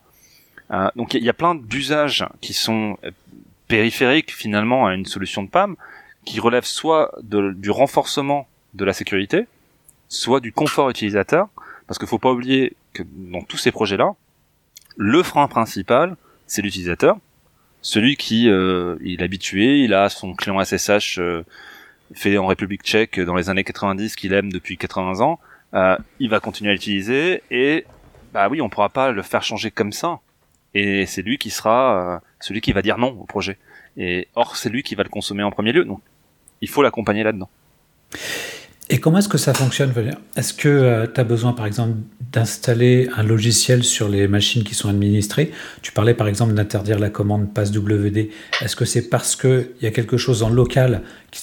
[0.71, 2.97] Euh, donc il y, a plein d'usages qui sont
[3.67, 5.75] périphériques finalement à une solution de PAM,
[6.25, 9.47] qui relèvent soit de, du renforcement de la sécurité,
[10.09, 11.47] soit du confort utilisateur,
[11.87, 14.13] parce qu'il faut pas oublier que dans tous ces projets-là,
[14.97, 17.17] le frein principal, c'est l'utilisateur,
[17.81, 21.43] celui qui euh, il est habitué, il a son client SSH euh,
[22.13, 25.39] fait en République tchèque dans les années 90 qu'il aime depuis 80 ans,
[25.73, 27.85] euh, il va continuer à l'utiliser et
[28.33, 30.19] bah oui, on pourra pas le faire changer comme ça.
[30.73, 33.57] Et c'est lui qui sera euh, celui qui va dire non au projet.
[33.97, 35.85] Et or, c'est lui qui va le consommer en premier lieu.
[35.85, 36.01] Donc,
[36.61, 37.49] il faut l'accompagner là-dedans.
[38.89, 39.93] Et comment est-ce que ça fonctionne
[40.35, 41.97] Est-ce que euh, tu as besoin, par exemple,
[42.37, 47.09] d'installer un logiciel sur les machines qui sont administrées Tu parlais, par exemple, d'interdire la
[47.09, 48.29] commande passwd.
[48.61, 51.41] Est-ce que c'est parce qu'il y a quelque chose en local qui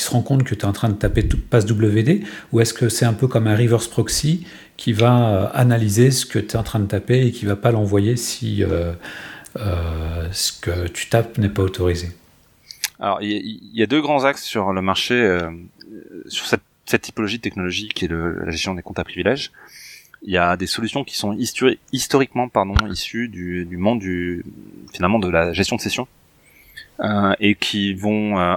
[0.00, 3.04] se, rend compte que tu es en train de taper passwd Ou est-ce que c'est
[3.04, 4.46] un peu comme un reverse proxy
[4.78, 7.56] qui va euh, analyser ce que tu es en train de taper et qui va
[7.56, 8.92] pas l'envoyer si euh,
[10.32, 12.08] ce que tu tapes n'est pas autorisé?
[12.98, 15.50] Alors, il y, a deux grands axes sur le marché, euh,
[16.28, 16.62] sur cette,
[17.02, 19.50] typologie de technologie qui est la gestion des comptes à privilèges.
[20.22, 21.36] Il y a des solutions qui sont
[21.92, 24.44] historiquement pardon, issues du, du, monde du
[24.92, 26.08] finalement de la gestion de session
[27.00, 28.56] euh, et qui vont euh,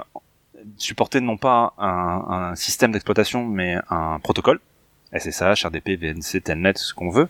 [0.76, 4.60] supporter non pas un, un système d'exploitation mais un protocole
[5.12, 7.28] SSH, RDP, VNC, Telnet, ce qu'on veut.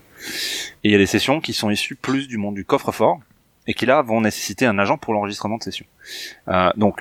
[0.83, 3.19] Et il y a des sessions qui sont issues plus du monde du coffre-fort,
[3.67, 5.85] et qui là vont nécessiter un agent pour l'enregistrement de session.
[6.47, 6.99] Euh, donc,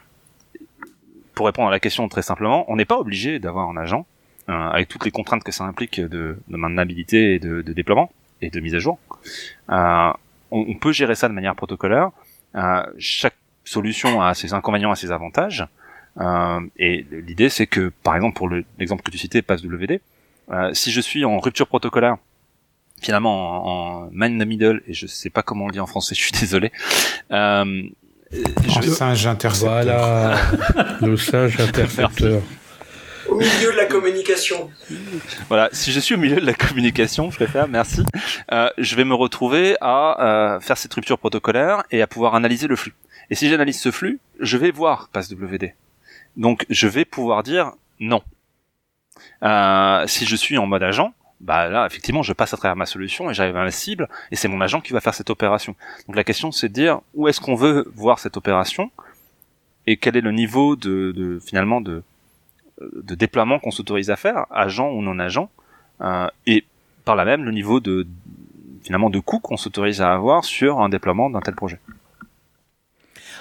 [1.35, 4.07] pour répondre à la question très simplement, on n'est pas obligé d'avoir un agent
[4.51, 8.51] avec toutes les contraintes que ça implique de, de maintenabilité et de, de, déploiement et
[8.51, 8.99] de mise à jour.
[9.71, 10.13] Euh,
[10.51, 12.11] on, on, peut gérer ça de manière protocolaire.
[12.57, 15.67] Euh, chaque solution a ses inconvénients et ses avantages.
[16.19, 20.01] Euh, et l'idée, c'est que, par exemple, pour l'exemple que tu citais, PassWD,
[20.51, 22.17] euh, si je suis en rupture protocolaire
[23.01, 25.81] finalement en, en, man in the middle et je sais pas comment on le dit
[25.81, 26.73] en français, je suis désolé.
[27.31, 27.83] Euh,
[28.33, 28.91] je...
[28.91, 29.83] singe intercepteur.
[29.85, 30.37] Voilà,
[31.01, 32.43] le singe intercepteur.
[33.29, 34.71] Au milieu de la communication.
[35.49, 38.03] Voilà, si je suis au milieu de la communication, je préfère, merci.
[38.53, 42.67] Euh, je vais me retrouver à euh, faire cette rupture protocolaire et à pouvoir analyser
[42.67, 42.95] le flux.
[43.31, 45.75] Et si j'analyse ce flux, je vais voir PassWD.
[46.37, 48.23] Donc je vais pouvoir dire non.
[49.43, 52.87] Euh, si je suis en mode agent, bah là effectivement je passe à travers ma
[52.87, 55.75] solution et j'arrive à la cible et c'est mon agent qui va faire cette opération.
[56.07, 58.91] Donc la question c'est de dire où est-ce qu'on veut voir cette opération
[59.87, 62.03] et quel est le niveau de, de finalement de,
[62.81, 65.51] de déploiement qu'on s'autorise à faire, agent ou non agent,
[66.01, 66.65] euh, et
[67.05, 68.07] par là même le niveau de
[68.83, 71.79] finalement de coût qu'on s'autorise à avoir sur un déploiement d'un tel projet.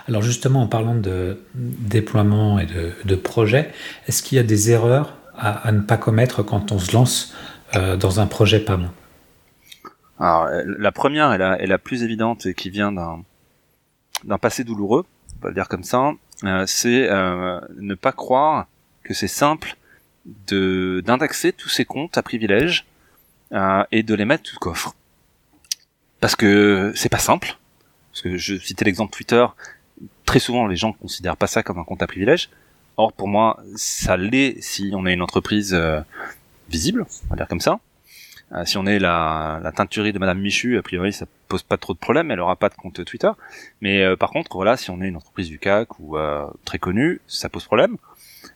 [0.07, 3.71] Alors justement en parlant de déploiement et de, de projet,
[4.07, 7.33] est-ce qu'il y a des erreurs à, à, ne pas commettre quand on se lance
[7.75, 8.89] euh, dans un projet PAM?
[10.19, 15.05] Alors, la première est la, plus évidente et qui vient d'un passé douloureux,
[15.37, 16.11] on va le dire comme ça,
[16.43, 18.67] euh, c'est ne pas croire
[19.03, 19.75] que c'est simple
[20.47, 22.85] de d'indexer tous ces comptes à privilèges
[23.53, 24.93] euh, et de les mettre tout coffre.
[26.19, 27.57] Parce que c'est pas simple.
[28.11, 29.45] Parce que je citais l'exemple Twitter,
[30.25, 32.49] très souvent les gens considèrent pas ça comme un compte à privilèges.
[32.97, 36.01] Or pour moi, ça l'est si on est une entreprise euh,
[36.69, 37.79] visible, on va dire comme ça.
[38.51, 41.93] Euh, si on est la, la, de Madame Michu, a priori ça pose pas trop
[41.93, 43.29] de problème, elle aura pas de compte Twitter.
[43.81, 46.79] Mais euh, par contre, voilà, si on est une entreprise du CAC ou euh, très
[46.79, 47.97] connue, ça pose problème.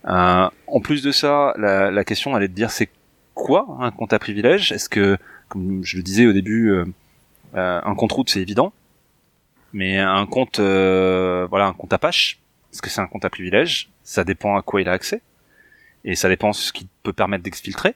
[0.06, 2.90] Euh, en plus de ça, la, la, question est de dire c'est
[3.34, 4.72] quoi un compte à privilège?
[4.72, 6.86] Est-ce que, comme je le disais au début, euh,
[7.54, 8.74] un compte route c'est évident,
[9.72, 12.40] mais un compte, voilà, un compte Apache,
[12.72, 13.90] est-ce que c'est un compte à privilège?
[14.04, 15.22] Ça dépend à quoi il a accès
[16.06, 17.96] et ça dépend ce qui peut permettre d'exfiltrer.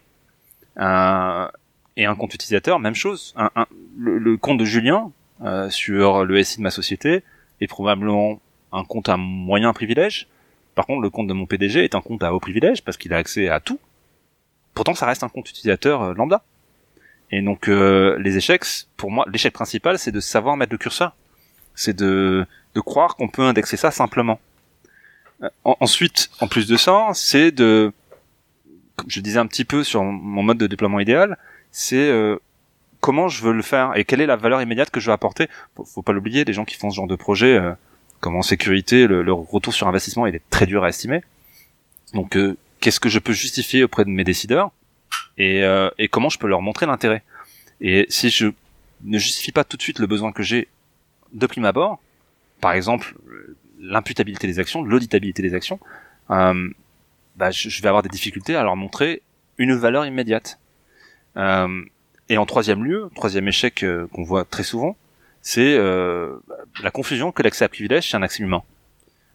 [0.80, 1.48] Euh,
[1.96, 3.34] et un compte utilisateur, même chose.
[3.36, 3.66] Un, un,
[3.98, 5.12] le, compte de Julien
[5.44, 7.24] euh, sur le SI de ma société
[7.60, 8.40] est probablement
[8.72, 10.28] un compte à moyen privilège.
[10.78, 13.12] Par contre, le compte de mon PDG est un compte à haut privilège parce qu'il
[13.12, 13.80] a accès à tout.
[14.76, 16.44] Pourtant, ça reste un compte utilisateur euh, lambda.
[17.32, 18.64] Et donc, euh, les échecs,
[18.96, 21.16] pour moi, l'échec principal, c'est de savoir mettre le curseur.
[21.74, 22.46] C'est de,
[22.86, 24.40] croire qu'on peut indexer ça simplement.
[25.42, 27.92] Euh, ensuite, en plus de ça, c'est de,
[28.98, 31.40] comme je disais un petit peu sur mon mode de déploiement idéal,
[31.72, 32.38] c'est euh,
[33.02, 35.50] comment je veux le faire et quelle est la valeur immédiate que je veux apporter.
[35.76, 37.60] Faut, faut pas l'oublier, les gens qui font ce genre de projet,
[38.20, 41.22] comme en sécurité, le, retour sur investissement il est très dur à estimer.
[42.14, 44.72] Donc, euh, qu'est-ce que je peux justifier auprès de mes décideurs
[45.38, 47.24] et, euh, comment je peux leur montrer l'intérêt?
[47.82, 48.48] Et si je
[49.04, 50.68] ne justifie pas tout de suite le besoin que j'ai
[51.34, 52.00] de prime abord,
[52.60, 53.16] par exemple
[53.80, 55.80] l'imputabilité des actions, l'auditabilité des actions,
[56.32, 56.70] euh,
[57.36, 59.22] bah, je, vais avoir des difficultés à leur montrer
[59.60, 60.60] une valeur immédiate.
[61.36, 61.84] Euh,
[62.30, 64.98] et en troisième lieu, troisième échec qu'on voit très souvent,
[65.48, 66.38] c'est euh,
[66.84, 68.64] la confusion que l'accès à privilège c'est un accès humain.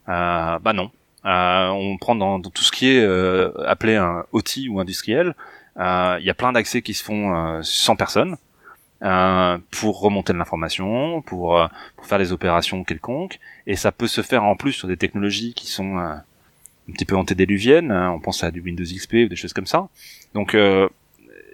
[0.08, 0.90] Euh, bah non.
[1.24, 3.04] on prend dans, tout ce qui est
[3.66, 5.34] appelé un OT ou industriel,
[5.76, 8.36] il y a plein d'accès qui se font sans personne.
[9.00, 14.44] pour remonter de l'information, pour, pour faire des opérations quelconques, et ça peut se faire
[14.44, 15.98] en plus sur des technologies qui sont
[16.88, 19.66] un petit peu antédéluvienne, hein, on pense à du Windows XP ou des choses comme
[19.66, 19.88] ça.
[20.34, 20.88] Donc euh,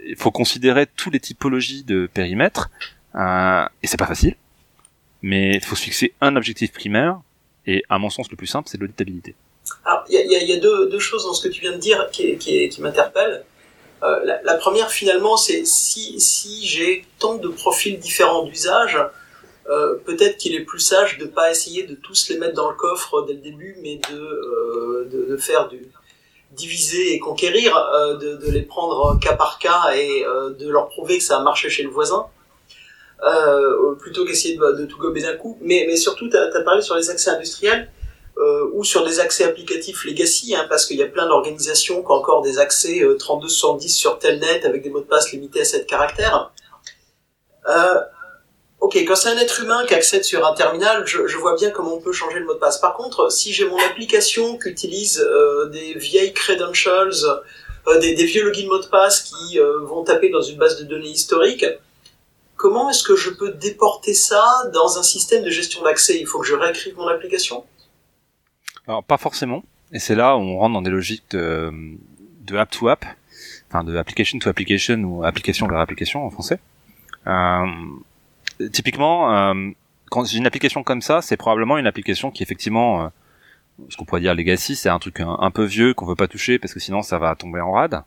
[0.06, 2.70] il faut considérer toutes les typologies de périmètres,
[3.14, 4.36] euh, et c'est pas facile,
[5.22, 7.20] mais il faut se fixer un objectif primaire,
[7.66, 9.34] et à mon sens le plus simple, c'est l'auditabilité.
[9.84, 12.80] Alors, il y a, deux, choses dans ce que tu viens de dire qui, qui,
[12.80, 13.44] m'interpellent.
[14.02, 16.18] Euh, la, première, finalement, c'est si,
[16.64, 18.98] j'ai tant de profils différents d'usage,
[19.68, 22.76] euh, peut-être qu'il est plus sage de pas essayer de tous les mettre dans le
[22.76, 25.88] coffre dès le début, mais de, euh, faire du
[26.52, 27.74] diviser et conquérir,
[28.18, 30.24] de, les prendre cas par cas et
[30.58, 32.26] de leur prouver que ça a marché chez le voisin,
[33.98, 35.58] plutôt qu'essayer de, de, tout gober d'un coup.
[35.60, 37.90] Mais, mais surtout, tu as, parlé sur les accès industriels.
[38.72, 42.14] ou sur des accès applicatifs legacy, hein, parce qu'il y a plein d'organisations qui ont
[42.14, 46.52] encore des accès 3270 sur Telnet avec des mots de passe limités à 7 caractères.
[47.68, 48.00] Euh,
[48.80, 51.70] Ok, quand c'est un être humain qui accède sur un terminal, je, je, vois bien
[51.70, 52.78] comment on peut changer le mot de passe.
[52.78, 57.10] Par contre, si j'ai mon application qui utilise euh, des vieilles credentials,
[57.88, 60.78] euh, des, des, vieux logins mots de passe qui euh, vont taper dans une base
[60.78, 61.66] de données historique,
[62.58, 64.44] comment est-ce que je peux déporter ça
[64.74, 66.20] dans un système de gestion d'accès?
[66.20, 67.64] Il faut que je réécrive mon application
[68.86, 69.62] Alors, pas forcément.
[69.92, 71.72] Et c'est là où on rentre dans des logiques de,
[72.42, 73.06] de app to app,
[73.68, 76.58] enfin de application to application ou application vers application en français.
[77.26, 77.66] Euh,
[78.72, 79.70] typiquement, euh,
[80.10, 83.08] quand j'ai une application comme ça, c'est probablement une application qui effectivement, euh,
[83.88, 86.58] ce qu'on pourrait dire legacy, c'est un truc un, peu vieux qu'on veut pas toucher
[86.58, 88.02] parce que sinon ça va tomber en rade.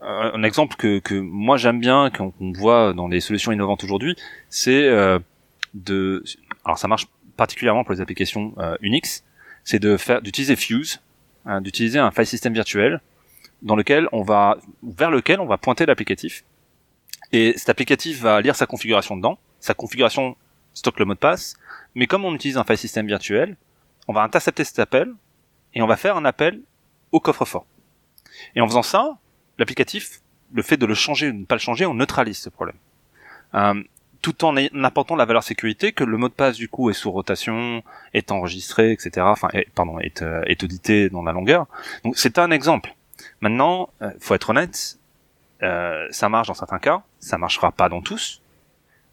[0.00, 4.14] Un exemple que, que moi j'aime bien, qu'on voit dans les solutions innovantes aujourd'hui,
[4.50, 5.18] c'est euh,
[5.74, 6.22] de,
[6.64, 9.24] alors ça marche particulièrement pour les applications euh, Unix,
[9.64, 11.00] c'est de faire, d'utiliser Fuse,
[11.46, 13.00] hein, d'utiliser un file system virtuel
[13.62, 16.44] dans lequel on va, vers lequel on va pointer l'applicatif
[17.32, 19.38] et cet applicatif va lire sa configuration dedans.
[19.60, 20.36] Sa configuration
[20.74, 21.56] stocke le mot de passe.
[21.94, 23.56] Mais comme on utilise un file system virtuel,
[24.08, 25.12] on va intercepter cet appel
[25.74, 26.60] et on va faire un appel
[27.12, 27.66] au coffre-fort.
[28.54, 29.18] Et en faisant ça,
[29.58, 30.20] l'applicatif,
[30.52, 32.76] le fait de le changer ou de ne pas le changer, on neutralise ce problème.
[33.54, 33.82] Euh,
[34.22, 37.12] tout en apportant la valeur sécurité que le mot de passe du coup est sous
[37.12, 37.82] rotation,
[38.12, 39.10] est enregistré, etc.
[39.20, 41.66] Enfin, pardon, est, euh, est audité dans la longueur.
[42.02, 42.94] Donc c'est un exemple.
[43.40, 44.98] Maintenant, euh, faut être honnête,
[45.60, 48.42] ça marche dans certains cas, ça marchera pas dans tous.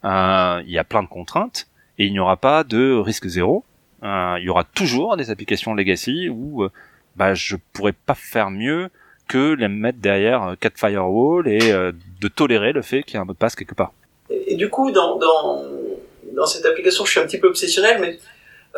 [0.04, 1.68] Il y a plein de contraintes
[1.98, 3.64] et il n'y aura pas de risque zéro.
[4.02, 6.68] Il y aura toujours des applications legacy où
[7.16, 8.90] bah, je pourrais pas faire mieux
[9.28, 11.72] que les mettre derrière quatre firewalls et
[12.22, 13.94] de tolérer le fait qu'il y a un mot de passe quelque part.
[14.30, 18.20] Et, du coup, dans, dans, cette application, je suis un petit peu obsessionnel, mais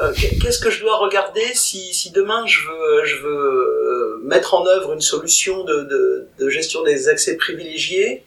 [0.02, 4.54] euh, qu'est-ce que je dois regarder si, si demain je veux, je veux euh, mettre
[4.54, 8.24] en œuvre une solution de, de, gestion des accès privilégiés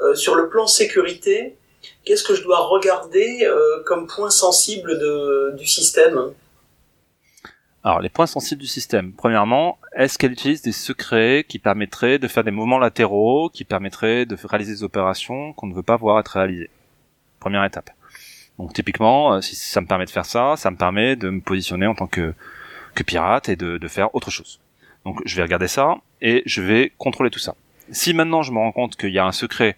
[0.00, 1.56] euh, sur le plan sécurité
[2.04, 6.32] Qu'est-ce que je dois regarder euh, comme point sensible de, du système?
[7.86, 9.12] Alors, les points sensibles du système.
[9.12, 14.26] Premièrement, est-ce qu'elle utilise des secrets qui permettraient de faire des mouvements latéraux, qui permettraient
[14.26, 16.68] de réaliser des opérations qu'on ne veut pas voir être réalisées?
[17.38, 17.90] Première étape.
[18.58, 21.40] Donc typiquement, euh, si ça me permet de faire ça, ça me permet de me
[21.40, 22.34] positionner en tant que,
[23.06, 24.58] pirate et de, de faire autre chose.
[25.04, 27.54] Donc je vais regarder ça et je vais contrôler tout ça.
[27.92, 29.76] Si maintenant je me rends compte qu'il y a un secret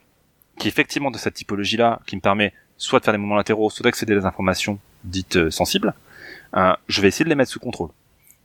[0.58, 3.68] qui est effectivement de cette typologie-là, qui me permet soit de faire des mouvements latéraux,
[3.68, 5.92] soit d'accéder à des informations dites euh, sensibles,
[6.56, 7.90] euh, je vais essayer de les mettre sous contrôle.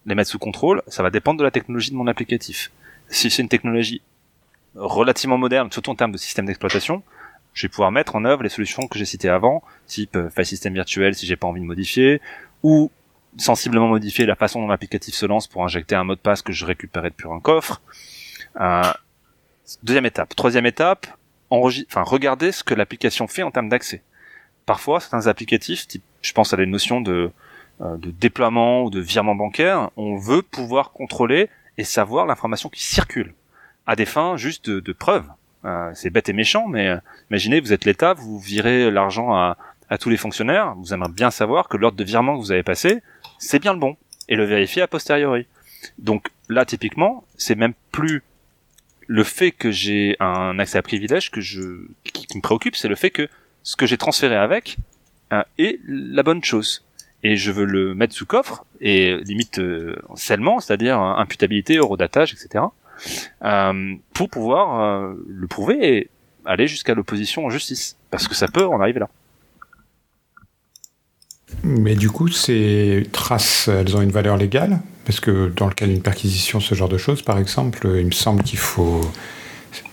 [0.05, 2.71] Les mettre sous contrôle, ça va dépendre de la technologie de mon applicatif.
[3.07, 4.01] Si c'est une technologie
[4.75, 7.03] relativement moderne, surtout en termes de système d'exploitation,
[7.53, 10.45] je vais pouvoir mettre en œuvre les solutions que j'ai citées avant, type euh, file
[10.45, 12.21] system virtuel si j'ai pas envie de modifier,
[12.63, 12.91] ou
[13.37, 16.51] sensiblement modifier la façon dont l'applicatif se lance pour injecter un mot de passe que
[16.51, 17.81] je récupérais depuis un coffre.
[18.59, 18.91] Euh,
[19.83, 20.35] deuxième étape.
[20.35, 21.07] Troisième étape,
[21.49, 24.01] enfin, regarder ce que l'application fait en termes d'accès.
[24.65, 27.31] Parfois, certains applicatifs, type, je pense à des notions de,
[27.97, 33.33] de déploiement ou de virement bancaire, on veut pouvoir contrôler et savoir l'information qui circule
[33.85, 35.25] à des fins juste de, de preuve.
[35.65, 36.97] Euh, c'est bête et méchant, mais euh,
[37.29, 39.57] imaginez, vous êtes l'État, vous virez l'argent à,
[39.89, 42.63] à, tous les fonctionnaires, vous aimeriez bien savoir que l'ordre de virement que vous avez
[42.63, 43.01] passé,
[43.37, 43.95] c'est bien le bon,
[44.27, 45.47] et le vérifier a posteriori.
[45.97, 48.23] Donc là, typiquement, c'est même plus
[49.07, 52.95] le fait que j'ai un accès à privilège que je qui, me préoccupe, c'est le
[52.95, 53.29] fait que
[53.63, 54.77] ce que j'ai transféré avec
[55.57, 56.85] est la bonne chose.
[57.23, 59.61] Et je veux le mettre sous coffre et limite
[60.15, 62.65] scellement, c'est-à-dire imputabilité, eurodatage, etc.
[64.13, 66.09] pour pouvoir le prouver et
[66.45, 69.09] aller jusqu'à l'opposition en justice, parce que ça peut en arriver là.
[71.63, 74.81] Mais du coup, ces traces, elles ont une valeur légale?
[75.05, 78.11] Parce que dans le cas d'une perquisition, ce genre de choses, par exemple, il me
[78.11, 79.01] semble qu'il faut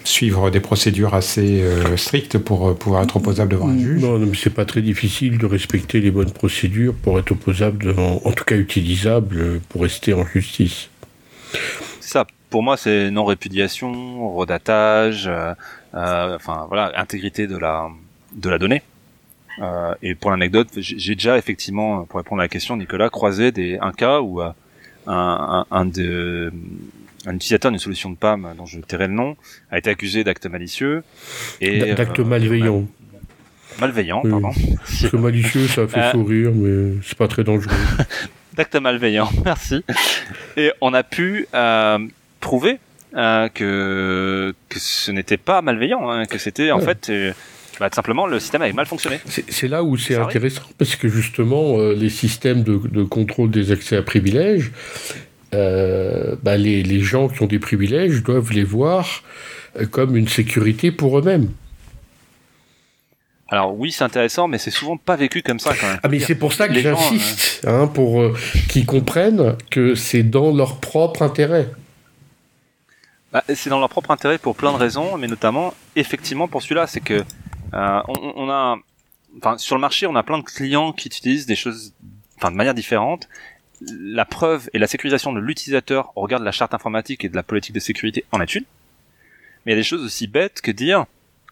[0.04, 4.02] suivre des procédures assez euh, strictes pour euh, pouvoir être opposable devant un juge.
[4.02, 8.20] Non, mais c'est pas très difficile de respecter les bonnes procédures pour être opposable, devant,
[8.24, 10.88] en tout cas utilisable pour rester en justice.
[12.00, 15.54] Ça, pour moi, c'est non-répudiation, redatage, euh,
[15.92, 17.88] enfin voilà, intégrité de la
[18.32, 18.82] de la donnée.
[19.60, 23.78] Euh, et pour l'anecdote, j'ai déjà effectivement, pour répondre à la question, Nicolas, croisé des,
[23.80, 24.50] un cas où euh,
[25.06, 26.52] un, un, de,
[27.26, 29.36] un utilisateur d'une solution de PAM, dont je tairai le nom,
[29.70, 31.02] a été accusé d'actes malicieux.
[31.60, 32.86] et D'actes euh, malveillants.
[33.80, 34.50] Malveillant, pardon.
[34.76, 37.74] Parce que malicieux, ça fait sourire, mais c'est pas très dangereux.
[38.54, 39.84] d'actes malveillants, merci.
[40.56, 41.46] Et on a pu
[42.40, 42.78] prouver
[43.12, 47.10] que que ce n'était pas malveillant, hein, que c'était en fait
[47.80, 49.20] bah, simplement, le système avait mal fonctionné.
[49.26, 53.96] C'est là où c'est intéressant, parce que justement, euh, les systèmes de, contrôle des accès
[53.96, 54.70] à privilèges,
[55.54, 59.22] euh, bah, les, gens qui ont des privilèges doivent les voir
[59.76, 61.48] euh, comme une sécurité pour eux-mêmes.
[63.48, 66.00] Alors oui, c'est intéressant, mais c'est souvent pas vécu comme ça quand même.
[66.04, 68.36] Ah mais c'est pour ça que j'insiste, hein, pour
[68.68, 71.68] qu'ils comprennent que c'est dans leur propre intérêt.
[73.32, 76.86] Bah, c'est dans leur propre intérêt pour plein de raisons, mais notamment effectivement pour celui-là,
[76.86, 77.24] c'est que
[77.74, 78.76] euh, on, on, a,
[79.38, 81.94] enfin, sur le marché, on a plein de clients qui utilisent des choses,
[82.36, 83.28] enfin, de manière différente.
[83.80, 87.36] La preuve et la sécurisation de l'utilisateur au regard de la charte informatique et de
[87.36, 88.64] la politique de sécurité en est une.
[89.64, 91.06] Mais il y a des choses aussi bêtes que dire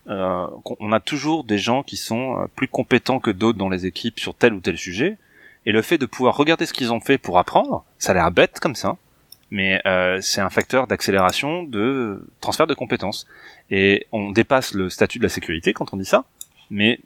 [0.09, 3.87] euh, qu'on a toujours des gens qui sont euh, plus compétents que d'autres dans les
[3.87, 5.19] équipes sur tel ou tel sujet.
[5.67, 8.31] Et le fait de pouvoir regarder ce qu'ils ont fait pour apprendre, ça a l'air
[8.31, 8.97] bête comme ça,
[9.51, 13.27] mais euh, c'est un facteur d'accélération de transfert de compétences.
[13.71, 16.25] Et on dépasse le statut de la sécurité quand on dit ça,
[16.71, 17.01] mais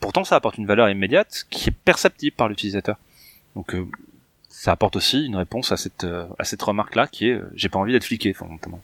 [0.00, 2.96] pourtant ça apporte une valeur immédiate qui est perceptible par l'utilisateur.
[3.54, 3.86] Donc euh,
[4.48, 7.50] ça apporte aussi une réponse à cette euh, à cette remarque là qui est euh,
[7.54, 8.80] j'ai pas envie d'être fliqué fondamentalement.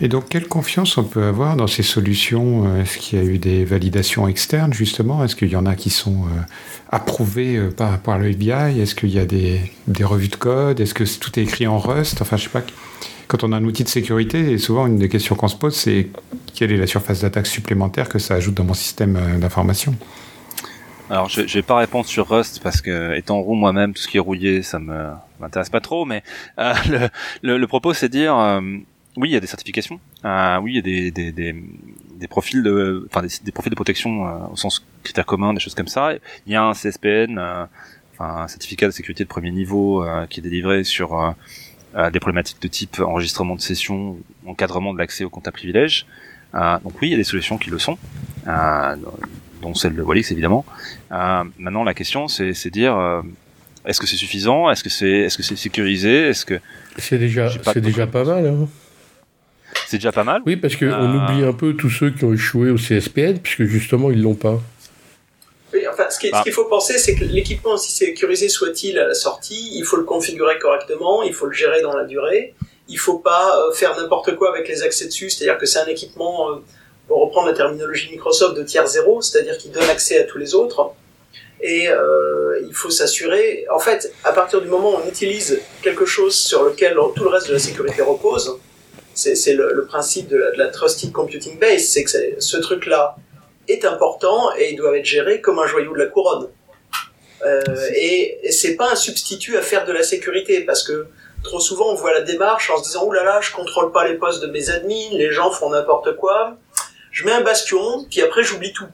[0.00, 3.38] Et donc, quelle confiance on peut avoir dans ces solutions Est-ce qu'il y a eu
[3.38, 5.22] des validations externes, justement?
[5.22, 6.24] Est-ce qu'il y en a qui sont
[6.90, 10.80] approuvées par, par le FBI Est-ce qu'il y a des, des, revues de code?
[10.80, 12.20] Est-ce que tout est écrit en Rust?
[12.20, 12.62] Enfin, je sais pas
[13.32, 16.10] quand on a un outil de sécurité, souvent une des questions qu'on se pose, c'est
[16.54, 19.94] quelle est la surface d'attaque supplémentaire que ça ajoute dans mon système euh, d'information?
[21.10, 24.08] Alors je, je vais pas répondre sur Rust parce que étant roux moi-même, tout ce
[24.08, 26.04] qui est rouillé, ça me m'intéresse pas trop.
[26.04, 26.22] Mais
[26.58, 26.74] euh,
[27.42, 28.60] le, le, propos c'est dire euh,
[29.16, 31.54] oui, il y a des certifications, oui, il y a des, des, des,
[32.14, 35.88] des profils de, enfin des, profils de protection au sens critères communs, des choses comme
[35.88, 36.12] ça.
[36.46, 40.42] Il y a un CSPN, enfin un certificat de sécurité de premier niveau qui est
[40.42, 41.34] délivré sur
[41.94, 46.06] des problématiques de type enregistrement de session, encadrement de l'accès au compte à privilège.
[46.54, 47.98] Euh, donc oui, il y a des solutions qui le sont,
[48.46, 48.96] euh,
[49.62, 50.64] dont celle de Walix évidemment.
[51.12, 53.22] Euh, maintenant, la question, c'est dire euh,
[53.86, 54.70] est-ce que c'est suffisant?
[54.70, 56.28] Est-ce que c'est est-ce que c'est sécurisé?
[56.28, 56.60] Est-ce que
[56.98, 58.68] c'est déjà c'est déjà pas mal hein
[59.86, 60.42] C'est déjà pas mal?
[60.44, 63.64] Oui, parce qu'on euh, oublie un peu tous ceux qui ont échoué au CSPN, puisque
[63.64, 64.60] justement ils l'ont pas.
[65.72, 66.42] Oui, enfin, ce ah.
[66.42, 70.04] qu'il faut penser, c'est que l'équipement, aussi sécurisé soit-il à la sortie, il faut le
[70.04, 72.54] configurer correctement, il faut le gérer dans la durée.
[72.88, 75.86] Il faut pas euh, faire n'importe quoi avec les accès dessus, c'est-à-dire que c'est un
[75.86, 76.56] équipement, euh,
[77.08, 80.54] pour reprendre la terminologie Microsoft, de tiers zéro, c'est-à-dire qu'il donne accès à tous les
[80.54, 80.92] autres.
[81.60, 86.06] Et euh, il faut s'assurer, en fait, à partir du moment où on utilise quelque
[86.06, 88.58] chose sur lequel tout le reste de la sécurité repose,
[89.14, 93.16] c'est le, principe de la, Trusted Computing Base, c'est que ce truc-là,
[93.68, 96.48] est important et ils doivent être gérés comme un joyau de la couronne.
[97.44, 97.62] Euh,
[97.94, 101.06] et, c'est pas un substitut à faire de la sécurité parce que
[101.42, 104.06] trop souvent on voit la démarche en se disant oulala là là, je contrôle pas
[104.06, 106.56] les postes de mes admins, les gens font n'importe quoi,
[107.12, 108.88] je mets un bastion puis après j'oublie tout.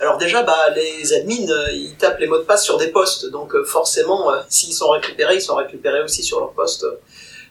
[0.00, 3.30] Alors déjà bah les admins euh, ils tapent les mots de passe sur des postes
[3.30, 6.86] donc euh, forcément euh, s'ils sont récupérés ils sont récupérés aussi sur leur poste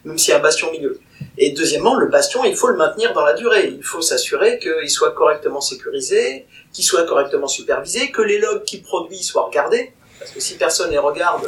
[0.06, 1.00] même s'il y a un bastion milieu.
[1.38, 3.74] Et deuxièmement, le bastion, il faut le maintenir dans la durée.
[3.76, 8.82] Il faut s'assurer qu'il soit correctement sécurisé, qu'il soit correctement supervisé, que les logs qu'il
[8.82, 9.94] produit soient regardés.
[10.20, 11.48] Parce que si personne les regarde...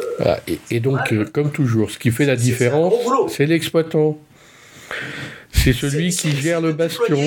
[0.70, 2.94] Et, donc, comme toujours, ce qui fait la différence,
[3.28, 4.18] c'est l'exploitant.
[5.52, 7.18] C'est celui qui gère le bastion.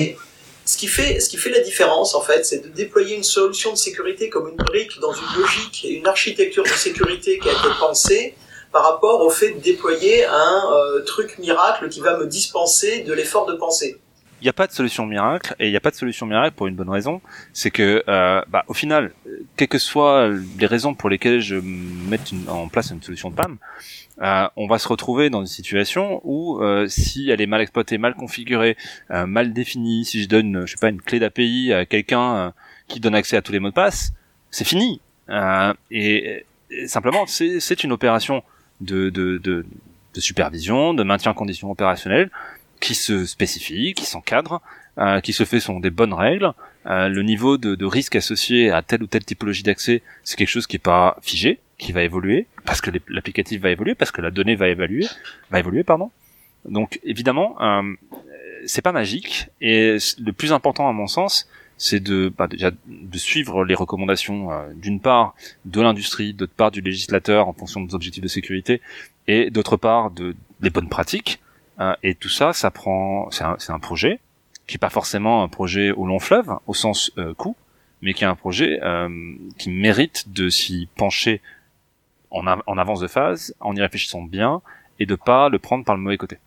[0.64, 3.72] Ce qui, fait, ce qui fait la différence, en fait, c'est de déployer une solution
[3.72, 7.52] de sécurité comme une brique dans une logique et une architecture de sécurité qui a
[7.52, 8.34] été pensée
[8.70, 13.12] par rapport au fait de déployer un euh, truc miracle qui va me dispenser de
[13.12, 13.98] l'effort de penser.
[14.40, 16.54] Il n'y a pas de solution miracle et il n'y a pas de solution miracle
[16.56, 17.20] pour une bonne raison,
[17.52, 19.12] c'est que euh, bah, au final,
[19.56, 23.58] quelles que soient les raisons pour lesquelles je mette en place une solution de PAM,
[24.22, 27.96] euh, on va se retrouver dans une situation où euh, si elle est mal exploitée,
[27.96, 28.76] mal configurée,
[29.10, 32.50] euh, mal définie, si je donne, je sais pas, une clé d'API à quelqu'un euh,
[32.86, 34.12] qui donne accès à tous les mots de passe,
[34.50, 35.00] c'est fini.
[35.90, 38.42] Et, et, simplement, c'est une opération
[38.80, 39.64] de, de, de,
[40.14, 42.30] de, supervision, de maintien en conditions opérationnelles
[42.80, 44.60] qui se spécifie, qui s'encadre,
[45.22, 46.52] qui se fait selon des bonnes règles.
[46.84, 50.66] le niveau de, de risque associé à telle ou telle typologie d'accès, c'est quelque chose
[50.66, 54.30] qui est pas figé, qui va évoluer parce que l'applicatif va évoluer, parce que la
[54.30, 55.06] donnée va évoluer,
[55.50, 56.10] va évoluer pardon.
[56.66, 57.94] Donc évidemment, euh,
[58.66, 63.18] c'est pas magique et le plus important à mon sens, c'est de bah, déjà de
[63.18, 67.94] suivre les recommandations euh, d'une part de l'industrie, d'autre part du législateur en fonction des
[67.94, 68.82] objectifs de sécurité
[69.26, 71.40] et d'autre part de des bonnes pratiques.
[71.80, 74.20] Euh, et tout ça, ça prend, c'est un, projet
[74.66, 77.56] qui est pas forcément un projet au long fleuve au sens euh, coût,
[78.02, 79.08] mais qui est un projet euh,
[79.58, 81.40] qui mérite de s'y pencher
[82.30, 84.62] en, en avance de phase, en y réfléchissant bien,
[84.98, 86.38] et de pas le prendre par le mauvais côté.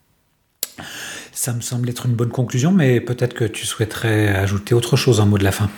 [1.31, 5.19] Ça me semble être une bonne conclusion, mais peut-être que tu souhaiterais ajouter autre chose
[5.19, 5.69] en mot de la fin.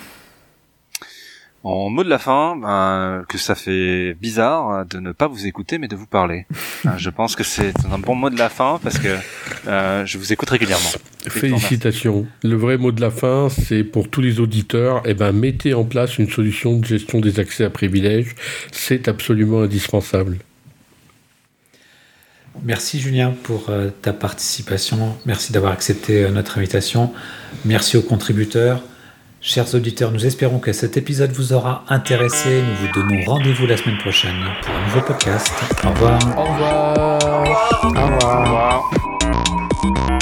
[1.68, 5.80] En mot de la fin, ben, que ça fait bizarre de ne pas vous écouter
[5.80, 6.46] mais de vous parler.
[6.86, 9.18] Euh, je pense que c'est un bon mot de la fin parce que
[9.68, 10.92] euh, je vous écoute régulièrement.
[11.28, 12.28] Félicitations.
[12.44, 15.84] Le vrai mot de la fin, c'est pour tous les auditeurs, eh ben, mettez en
[15.84, 18.36] place une solution de gestion des accès à privilèges.
[18.72, 20.38] C'est absolument indispensable.
[22.62, 25.18] Merci Julien pour euh, ta participation.
[25.26, 27.12] Merci d'avoir accepté notre invitation.
[27.64, 28.84] Merci aux contributeurs.
[29.48, 32.64] Chers auditeurs, nous espérons que cet épisode vous aura intéressé.
[32.64, 35.54] Nous vous donnons rendez-vous la semaine prochaine pour un nouveau podcast.
[35.84, 36.20] Au revoir.
[36.36, 37.20] Au revoir.
[37.84, 38.90] Au revoir.
[39.84, 40.15] Au revoir.